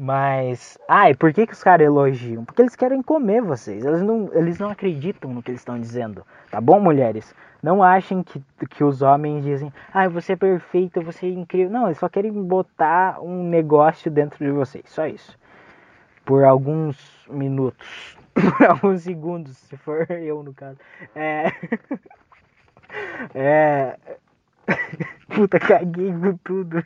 Mas. 0.00 0.78
Ai, 0.88 1.12
por 1.12 1.32
que, 1.32 1.44
que 1.44 1.52
os 1.52 1.62
caras 1.62 1.84
elogiam? 1.84 2.44
Porque 2.44 2.62
eles 2.62 2.76
querem 2.76 3.02
comer 3.02 3.42
vocês. 3.42 3.84
Eles 3.84 4.00
não, 4.00 4.30
eles 4.32 4.56
não 4.56 4.70
acreditam 4.70 5.34
no 5.34 5.42
que 5.42 5.50
eles 5.50 5.60
estão 5.60 5.78
dizendo. 5.78 6.24
Tá 6.52 6.60
bom, 6.60 6.78
mulheres? 6.78 7.34
Não 7.60 7.82
achem 7.82 8.22
que, 8.22 8.40
que 8.70 8.84
os 8.84 9.02
homens 9.02 9.42
dizem, 9.42 9.72
ai, 9.92 10.08
você 10.08 10.34
é 10.34 10.36
perfeita, 10.36 11.00
você 11.00 11.26
é 11.26 11.30
incrível. 11.30 11.72
Não, 11.72 11.86
eles 11.86 11.98
só 11.98 12.08
querem 12.08 12.30
botar 12.30 13.20
um 13.20 13.42
negócio 13.42 14.08
dentro 14.08 14.44
de 14.44 14.52
vocês. 14.52 14.84
Só 14.86 15.04
isso. 15.04 15.36
Por 16.24 16.44
alguns 16.44 17.26
minutos. 17.28 18.16
Por 18.32 18.66
alguns 18.68 19.02
segundos, 19.02 19.56
se 19.56 19.76
for 19.78 20.08
eu 20.14 20.44
no 20.44 20.54
caso. 20.54 20.78
É. 21.14 21.50
É. 23.34 23.98
Puta, 25.28 25.60
caguei 25.60 26.10
com 26.10 26.36
tudo. 26.38 26.82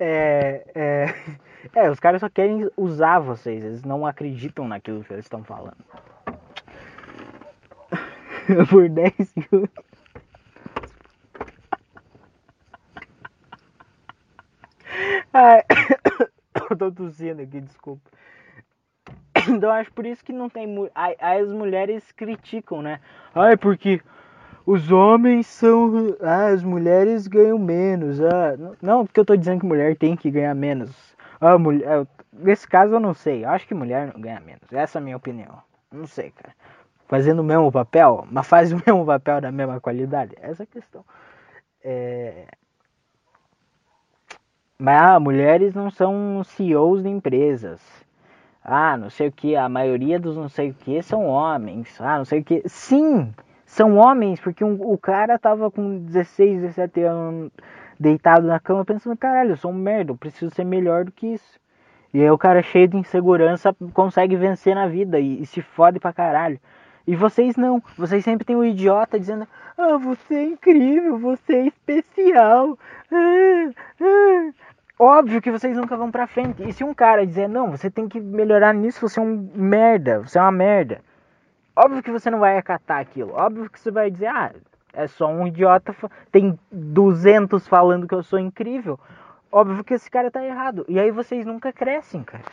É, 0.00 0.64
é, 0.74 1.14
é, 1.76 1.90
os 1.90 2.00
caras 2.00 2.22
só 2.22 2.28
querem 2.30 2.70
usar 2.74 3.18
vocês, 3.18 3.62
eles 3.62 3.84
não 3.84 4.06
acreditam 4.06 4.66
naquilo 4.66 5.04
que 5.04 5.12
eles 5.12 5.26
estão 5.26 5.44
falando. 5.44 5.76
Por 8.70 8.88
10 8.88 9.12
segundos. 9.28 9.70
Ai, 15.32 15.62
eu 16.70 16.76
tô 16.76 16.90
tossindo 16.90 17.42
aqui, 17.42 17.60
desculpa. 17.60 18.10
Então 19.48 19.70
acho 19.70 19.92
por 19.92 20.04
isso 20.04 20.24
que 20.24 20.32
não 20.32 20.50
tem. 20.50 20.66
As 21.18 21.48
mulheres 21.50 22.12
criticam, 22.12 22.82
né? 22.82 23.00
Ai, 23.34 23.56
porque 23.56 24.00
os 24.70 24.92
homens 24.92 25.48
são. 25.48 26.16
Ah, 26.20 26.46
as 26.46 26.62
mulheres 26.62 27.26
ganham 27.26 27.58
menos. 27.58 28.20
Ah, 28.20 28.56
não, 28.80 29.04
porque 29.04 29.18
eu 29.18 29.24
tô 29.24 29.34
dizendo 29.36 29.60
que 29.60 29.66
mulher 29.66 29.96
tem 29.96 30.14
que 30.14 30.30
ganhar 30.30 30.54
menos. 30.54 31.16
Ah, 31.40 31.58
mulher. 31.58 32.06
Nesse 32.32 32.68
caso 32.68 32.94
eu 32.94 33.00
não 33.00 33.12
sei. 33.12 33.44
Eu 33.44 33.50
acho 33.50 33.66
que 33.66 33.74
mulher 33.74 34.12
não 34.14 34.20
ganha 34.20 34.38
menos. 34.38 34.72
Essa 34.72 34.98
é 34.98 35.00
a 35.00 35.02
minha 35.02 35.16
opinião. 35.16 35.60
Não 35.90 36.06
sei, 36.06 36.30
cara. 36.30 36.54
Fazendo 37.08 37.40
o 37.40 37.44
mesmo 37.44 37.72
papel, 37.72 38.24
mas 38.30 38.46
faz 38.46 38.72
o 38.72 38.76
mesmo 38.86 39.04
papel 39.04 39.40
da 39.40 39.50
mesma 39.50 39.80
qualidade. 39.80 40.36
Essa 40.40 40.62
é 40.62 40.64
a 40.64 40.66
questão. 40.66 41.04
É... 41.82 42.46
Mas 44.78 45.02
ah, 45.02 45.18
mulheres 45.18 45.74
não 45.74 45.90
são 45.90 46.44
CEOs 46.44 47.02
de 47.02 47.08
empresas. 47.08 47.80
Ah, 48.62 48.96
não 48.96 49.10
sei 49.10 49.26
o 49.26 49.32
que. 49.32 49.56
A 49.56 49.68
maioria 49.68 50.20
dos 50.20 50.36
não 50.36 50.48
sei 50.48 50.70
o 50.70 50.74
que 50.74 51.02
são 51.02 51.26
homens. 51.26 52.00
Ah, 52.00 52.18
não 52.18 52.24
sei 52.24 52.38
o 52.38 52.44
que. 52.44 52.62
Sim! 52.68 53.34
São 53.70 53.96
homens, 53.96 54.40
porque 54.40 54.64
um, 54.64 54.76
o 54.80 54.98
cara 54.98 55.38
tava 55.38 55.70
com 55.70 55.98
16, 55.98 56.62
17 56.62 57.02
anos 57.02 57.52
deitado 57.98 58.44
na 58.44 58.58
cama 58.58 58.84
pensando, 58.84 59.16
caralho, 59.16 59.50
eu 59.50 59.56
sou 59.56 59.70
um 59.70 59.74
merda, 59.74 60.10
eu 60.10 60.16
preciso 60.16 60.52
ser 60.52 60.64
melhor 60.64 61.04
do 61.04 61.12
que 61.12 61.34
isso. 61.34 61.60
E 62.12 62.20
aí 62.20 62.28
o 62.28 62.36
cara 62.36 62.62
cheio 62.62 62.88
de 62.88 62.96
insegurança 62.96 63.74
consegue 63.94 64.34
vencer 64.34 64.74
na 64.74 64.88
vida 64.88 65.20
e, 65.20 65.40
e 65.40 65.46
se 65.46 65.62
fode 65.62 66.00
pra 66.00 66.12
caralho. 66.12 66.58
E 67.06 67.14
vocês 67.14 67.56
não, 67.56 67.80
vocês 67.96 68.24
sempre 68.24 68.44
tem 68.44 68.56
o 68.56 68.60
um 68.60 68.64
idiota 68.64 69.20
dizendo, 69.20 69.46
ah, 69.78 69.96
você 69.96 70.34
é 70.34 70.44
incrível, 70.44 71.16
você 71.18 71.54
é 71.54 71.66
especial. 71.68 72.76
Ah, 73.12 73.70
ah. 74.00 74.50
Óbvio 74.98 75.40
que 75.40 75.50
vocês 75.50 75.76
nunca 75.76 75.96
vão 75.96 76.10
pra 76.10 76.26
frente. 76.26 76.68
E 76.68 76.72
se 76.72 76.82
um 76.82 76.92
cara 76.92 77.24
dizer, 77.24 77.48
não, 77.48 77.70
você 77.70 77.88
tem 77.88 78.08
que 78.08 78.18
melhorar 78.20 78.74
nisso, 78.74 79.08
você 79.08 79.20
é 79.20 79.22
um 79.22 79.48
merda, 79.54 80.18
você 80.18 80.38
é 80.38 80.42
uma 80.42 80.50
merda. 80.50 81.00
Óbvio 81.74 82.02
que 82.02 82.10
você 82.10 82.30
não 82.30 82.40
vai 82.40 82.58
acatar 82.58 83.00
aquilo. 83.00 83.32
Óbvio 83.32 83.70
que 83.70 83.78
você 83.78 83.90
vai 83.90 84.10
dizer, 84.10 84.26
ah, 84.26 84.52
é 84.92 85.06
só 85.06 85.28
um 85.28 85.46
idiota. 85.46 85.94
Tem 86.30 86.58
200 86.70 87.66
falando 87.66 88.06
que 88.06 88.14
eu 88.14 88.22
sou 88.22 88.38
incrível. 88.38 88.98
Óbvio 89.50 89.84
que 89.84 89.94
esse 89.94 90.10
cara 90.10 90.30
tá 90.30 90.44
errado. 90.44 90.84
E 90.88 90.98
aí 90.98 91.10
vocês 91.10 91.44
nunca 91.44 91.72
crescem, 91.72 92.22
cara. 92.22 92.44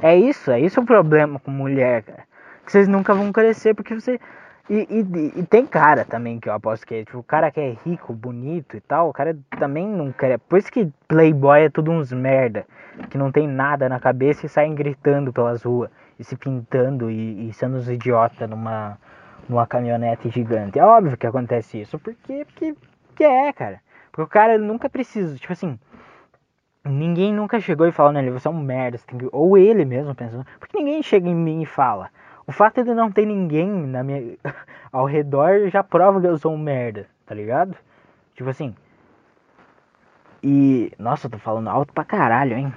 É 0.00 0.16
isso, 0.16 0.50
é 0.50 0.60
isso 0.60 0.80
o 0.80 0.86
problema 0.86 1.38
com 1.38 1.50
mulher, 1.50 2.02
cara. 2.02 2.24
Que 2.64 2.72
vocês 2.72 2.88
nunca 2.88 3.14
vão 3.14 3.32
crescer 3.32 3.74
porque 3.74 3.94
você. 3.94 4.18
E, 4.70 4.86
e, 4.88 5.40
e, 5.40 5.42
tem 5.44 5.66
cara 5.66 6.04
também 6.04 6.38
que 6.38 6.48
eu 6.48 6.52
aposto 6.52 6.86
que 6.86 6.94
é, 6.94 7.04
tipo, 7.04 7.18
o 7.18 7.22
cara 7.22 7.50
que 7.50 7.60
é 7.60 7.76
rico, 7.84 8.12
bonito 8.12 8.76
e 8.76 8.80
tal, 8.80 9.08
o 9.08 9.12
cara 9.12 9.36
também 9.58 9.86
não 9.86 10.12
quer. 10.12 10.38
Por 10.38 10.58
isso 10.58 10.70
que 10.70 10.90
Playboy 11.08 11.64
é 11.64 11.68
tudo 11.68 11.90
uns 11.90 12.12
merda, 12.12 12.64
que 13.10 13.18
não 13.18 13.32
tem 13.32 13.48
nada 13.48 13.88
na 13.88 13.98
cabeça 13.98 14.46
e 14.46 14.48
saem 14.48 14.74
gritando 14.74 15.32
pelas 15.32 15.64
ruas 15.64 15.90
e 16.18 16.24
se 16.24 16.36
pintando 16.36 17.10
e, 17.10 17.48
e 17.48 17.52
sendo 17.52 17.76
uns 17.76 17.88
idiota 17.88 18.46
numa, 18.46 18.98
numa 19.48 19.66
caminhonete 19.66 20.28
gigante. 20.30 20.78
É 20.78 20.84
óbvio 20.84 21.16
que 21.16 21.26
acontece 21.26 21.80
isso, 21.80 21.98
porque, 21.98 22.44
porque, 22.44 22.74
porque 23.08 23.24
é, 23.24 23.52
cara. 23.52 23.80
Porque 24.10 24.22
o 24.22 24.26
cara 24.26 24.58
nunca 24.58 24.90
precisa, 24.90 25.36
tipo 25.36 25.52
assim, 25.52 25.78
ninguém 26.84 27.32
nunca 27.32 27.60
chegou 27.60 27.86
e 27.86 27.92
falou, 27.92 28.12
né, 28.12 28.28
você 28.30 28.48
é 28.48 28.50
um 28.50 28.60
merda, 28.60 28.98
você 28.98 29.06
que... 29.06 29.28
ou 29.32 29.56
ele 29.56 29.84
mesmo 29.84 30.14
pensando, 30.14 30.46
porque 30.58 30.78
ninguém 30.78 31.02
chega 31.02 31.28
em 31.28 31.34
mim 31.34 31.62
e 31.62 31.66
fala. 31.66 32.10
O 32.46 32.52
fato 32.52 32.82
de 32.82 32.92
não 32.92 33.10
ter 33.10 33.24
ninguém 33.24 33.68
na 33.68 34.02
minha 34.02 34.36
ao 34.92 35.06
redor 35.06 35.68
já 35.68 35.82
prova 35.82 36.20
que 36.20 36.26
eu 36.26 36.36
sou 36.38 36.52
um 36.52 36.58
merda, 36.58 37.06
tá 37.24 37.34
ligado? 37.34 37.76
Tipo 38.34 38.50
assim. 38.50 38.74
E. 40.42 40.92
Nossa, 40.98 41.26
eu 41.26 41.30
tô 41.30 41.38
falando 41.38 41.70
alto 41.70 41.92
pra 41.92 42.04
caralho, 42.04 42.56
hein? 42.56 42.74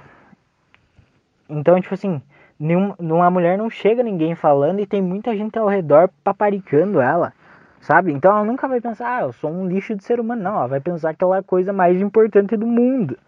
Então, 1.48 1.80
tipo 1.80 1.94
assim, 1.94 2.22
nenhum, 2.58 2.94
uma 2.98 3.30
mulher 3.30 3.58
não 3.58 3.68
chega 3.68 4.02
ninguém 4.02 4.34
falando 4.34 4.80
e 4.80 4.86
tem 4.86 5.02
muita 5.02 5.36
gente 5.36 5.58
ao 5.58 5.68
redor 5.68 6.10
paparicando 6.24 7.00
ela, 7.00 7.32
sabe? 7.80 8.12
Então 8.12 8.30
ela 8.30 8.44
nunca 8.44 8.66
vai 8.66 8.80
pensar, 8.80 9.18
ah, 9.18 9.22
eu 9.22 9.32
sou 9.32 9.50
um 9.50 9.66
lixo 9.66 9.94
de 9.94 10.04
ser 10.04 10.18
humano, 10.20 10.42
não. 10.42 10.56
Ela 10.56 10.66
vai 10.66 10.80
pensar 10.80 11.14
que 11.14 11.22
ela 11.22 11.36
é 11.36 11.40
a 11.40 11.44
coisa 11.44 11.72
mais 11.72 12.00
importante 12.00 12.56
do 12.56 12.66
mundo. 12.66 13.18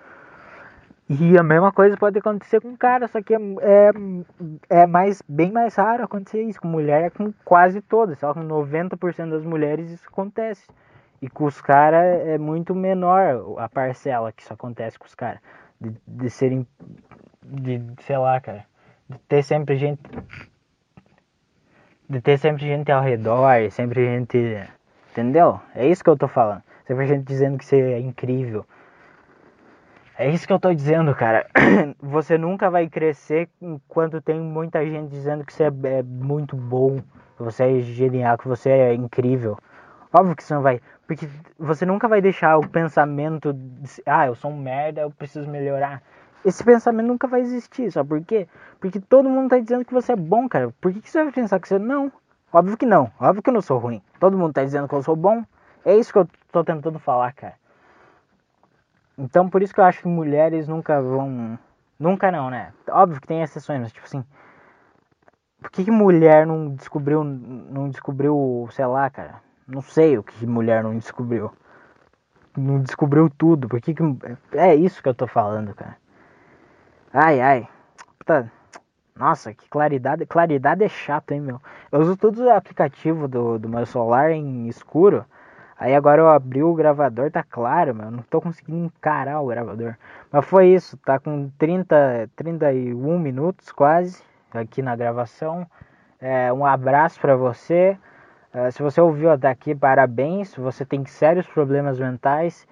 E 1.08 1.38
a 1.38 1.42
mesma 1.42 1.72
coisa 1.72 1.96
pode 1.96 2.18
acontecer 2.18 2.60
com 2.60 2.76
cara, 2.76 3.08
só 3.08 3.22
que 3.22 3.34
é, 3.34 3.38
é, 3.62 4.82
é 4.82 4.86
mais, 4.86 5.22
bem 5.26 5.50
mais 5.50 5.74
raro 5.74 6.04
acontecer 6.04 6.42
isso. 6.42 6.60
Com 6.60 6.68
mulher 6.68 7.04
é 7.04 7.10
com 7.10 7.32
quase 7.44 7.80
todas, 7.80 8.18
só 8.18 8.34
com 8.34 8.40
90% 8.40 9.30
das 9.30 9.44
mulheres 9.44 9.90
isso 9.90 10.04
acontece. 10.06 10.66
E 11.20 11.28
com 11.28 11.46
os 11.46 11.60
caras 11.60 12.26
é 12.26 12.38
muito 12.38 12.74
menor 12.74 13.58
a 13.58 13.68
parcela 13.68 14.32
que 14.32 14.42
isso 14.42 14.52
acontece 14.52 14.98
com 14.98 15.06
os 15.06 15.14
caras. 15.14 15.40
De, 15.80 15.94
de 16.06 16.30
serem. 16.30 16.66
De, 17.42 17.80
sei 18.02 18.18
lá, 18.18 18.38
cara 18.40 18.66
de 19.08 19.18
ter 19.20 19.42
sempre 19.42 19.76
gente 19.76 20.00
de 22.08 22.20
ter 22.20 22.38
sempre 22.38 22.66
gente 22.66 22.90
ao 22.90 23.02
redor, 23.02 23.70
sempre 23.70 24.04
gente, 24.04 24.66
entendeu? 25.10 25.60
É 25.74 25.86
isso 25.86 26.02
que 26.02 26.08
eu 26.08 26.16
tô 26.16 26.26
falando. 26.26 26.62
Sempre 26.86 27.06
gente 27.06 27.24
dizendo 27.24 27.58
que 27.58 27.66
você 27.66 27.76
é 27.76 28.00
incrível. 28.00 28.64
É 30.16 30.28
isso 30.28 30.46
que 30.46 30.52
eu 30.52 30.58
tô 30.58 30.72
dizendo, 30.72 31.14
cara. 31.14 31.46
Você 32.02 32.36
nunca 32.36 32.68
vai 32.68 32.88
crescer 32.88 33.48
enquanto 33.62 34.20
tem 34.20 34.40
muita 34.40 34.84
gente 34.84 35.10
dizendo 35.10 35.44
que 35.44 35.52
você 35.52 35.64
é, 35.64 35.98
é 35.98 36.02
muito 36.02 36.56
bom, 36.56 36.96
que 37.36 37.42
você 37.44 37.62
é 37.62 37.80
genial, 37.82 38.36
que 38.36 38.48
você 38.48 38.68
é 38.68 38.94
incrível. 38.94 39.56
Óbvio 40.12 40.34
que 40.34 40.42
você 40.42 40.54
não 40.54 40.62
vai. 40.62 40.80
Porque 41.06 41.28
você 41.56 41.86
nunca 41.86 42.08
vai 42.08 42.20
deixar 42.20 42.58
o 42.58 42.68
pensamento 42.68 43.52
de, 43.52 44.02
ah, 44.04 44.26
eu 44.26 44.34
sou 44.34 44.50
um 44.50 44.58
merda, 44.58 45.02
eu 45.02 45.10
preciso 45.12 45.48
melhorar. 45.48 46.02
Esse 46.44 46.62
pensamento 46.62 47.06
nunca 47.06 47.26
vai 47.26 47.40
existir, 47.40 47.90
sabe 47.90 48.08
por 48.08 48.24
quê? 48.24 48.48
Porque 48.80 49.00
todo 49.00 49.28
mundo 49.28 49.50
tá 49.50 49.58
dizendo 49.58 49.84
que 49.84 49.92
você 49.92 50.12
é 50.12 50.16
bom, 50.16 50.48
cara. 50.48 50.72
Por 50.80 50.92
que, 50.92 51.00
que 51.00 51.10
você 51.10 51.22
vai 51.22 51.32
pensar 51.32 51.58
que 51.58 51.68
você 51.68 51.78
não? 51.78 52.12
Óbvio 52.52 52.76
que 52.76 52.86
não. 52.86 53.10
Óbvio 53.20 53.42
que 53.42 53.50
eu 53.50 53.54
não 53.54 53.60
sou 53.60 53.78
ruim. 53.78 54.02
Todo 54.18 54.38
mundo 54.38 54.52
tá 54.52 54.64
dizendo 54.64 54.88
que 54.88 54.94
eu 54.94 55.02
sou 55.02 55.16
bom. 55.16 55.44
É 55.84 55.94
isso 55.96 56.12
que 56.12 56.18
eu 56.18 56.28
tô 56.50 56.64
tentando 56.64 56.98
falar, 56.98 57.32
cara. 57.32 57.54
Então 59.16 59.48
por 59.48 59.62
isso 59.62 59.74
que 59.74 59.80
eu 59.80 59.84
acho 59.84 60.00
que 60.00 60.08
mulheres 60.08 60.68
nunca 60.68 61.02
vão. 61.02 61.58
Nunca 61.98 62.30
não, 62.30 62.48
né? 62.48 62.72
Óbvio 62.88 63.20
que 63.20 63.26
tem 63.26 63.42
exceções, 63.42 63.80
mas 63.80 63.92
tipo 63.92 64.06
assim. 64.06 64.24
Por 65.60 65.70
que, 65.70 65.84
que 65.84 65.90
mulher 65.90 66.46
não 66.46 66.74
descobriu, 66.74 67.24
não 67.24 67.88
descobriu, 67.90 68.68
sei 68.70 68.86
lá, 68.86 69.10
cara? 69.10 69.42
Não 69.66 69.82
sei 69.82 70.16
o 70.16 70.22
que 70.22 70.46
mulher 70.46 70.84
não 70.84 70.96
descobriu. 70.96 71.52
Não 72.56 72.80
descobriu 72.80 73.28
tudo. 73.28 73.68
Por 73.68 73.80
que, 73.80 73.92
que 73.92 74.02
é 74.52 74.74
isso 74.74 75.02
que 75.02 75.08
eu 75.08 75.14
tô 75.14 75.26
falando, 75.26 75.74
cara? 75.74 75.96
Ai, 77.12 77.40
ai. 77.40 77.68
Puta. 78.18 78.52
Nossa, 79.16 79.54
que 79.54 79.68
claridade. 79.68 80.26
Claridade 80.26 80.84
é 80.84 80.88
chato, 80.88 81.32
hein, 81.32 81.40
meu? 81.40 81.60
Eu 81.90 82.00
uso 82.00 82.16
todos 82.16 82.40
os 82.40 82.48
aplicativos 82.48 83.28
do, 83.30 83.58
do 83.58 83.68
meu 83.68 83.86
celular 83.86 84.30
em 84.30 84.68
escuro. 84.68 85.24
Aí 85.78 85.94
agora 85.94 86.20
eu 86.22 86.28
abri 86.28 86.62
o 86.62 86.74
gravador, 86.74 87.30
tá 87.30 87.42
claro, 87.42 87.94
meu. 87.94 88.10
Não 88.10 88.22
tô 88.22 88.40
conseguindo 88.40 88.86
encarar 88.86 89.40
o 89.40 89.46
gravador. 89.46 89.96
Mas 90.30 90.44
foi 90.44 90.68
isso, 90.68 90.96
tá 90.98 91.18
com 91.18 91.50
30, 91.58 92.30
31 92.36 93.18
minutos 93.18 93.72
quase 93.72 94.22
aqui 94.52 94.82
na 94.82 94.94
gravação. 94.94 95.66
É, 96.20 96.52
um 96.52 96.66
abraço 96.66 97.18
para 97.20 97.36
você. 97.36 97.96
É, 98.52 98.70
se 98.70 98.82
você 98.82 99.00
ouviu 99.00 99.30
até 99.30 99.48
aqui, 99.48 99.74
parabéns. 99.74 100.54
Você 100.56 100.84
tem 100.84 101.04
sérios 101.06 101.46
problemas 101.46 101.98
mentais 101.98 102.66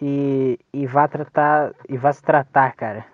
e, 0.00 0.58
e 0.72 0.86
vá 0.86 1.06
tratar 1.08 1.72
e 1.88 1.96
vá 1.98 2.12
se 2.12 2.22
tratar, 2.22 2.74
cara. 2.74 3.12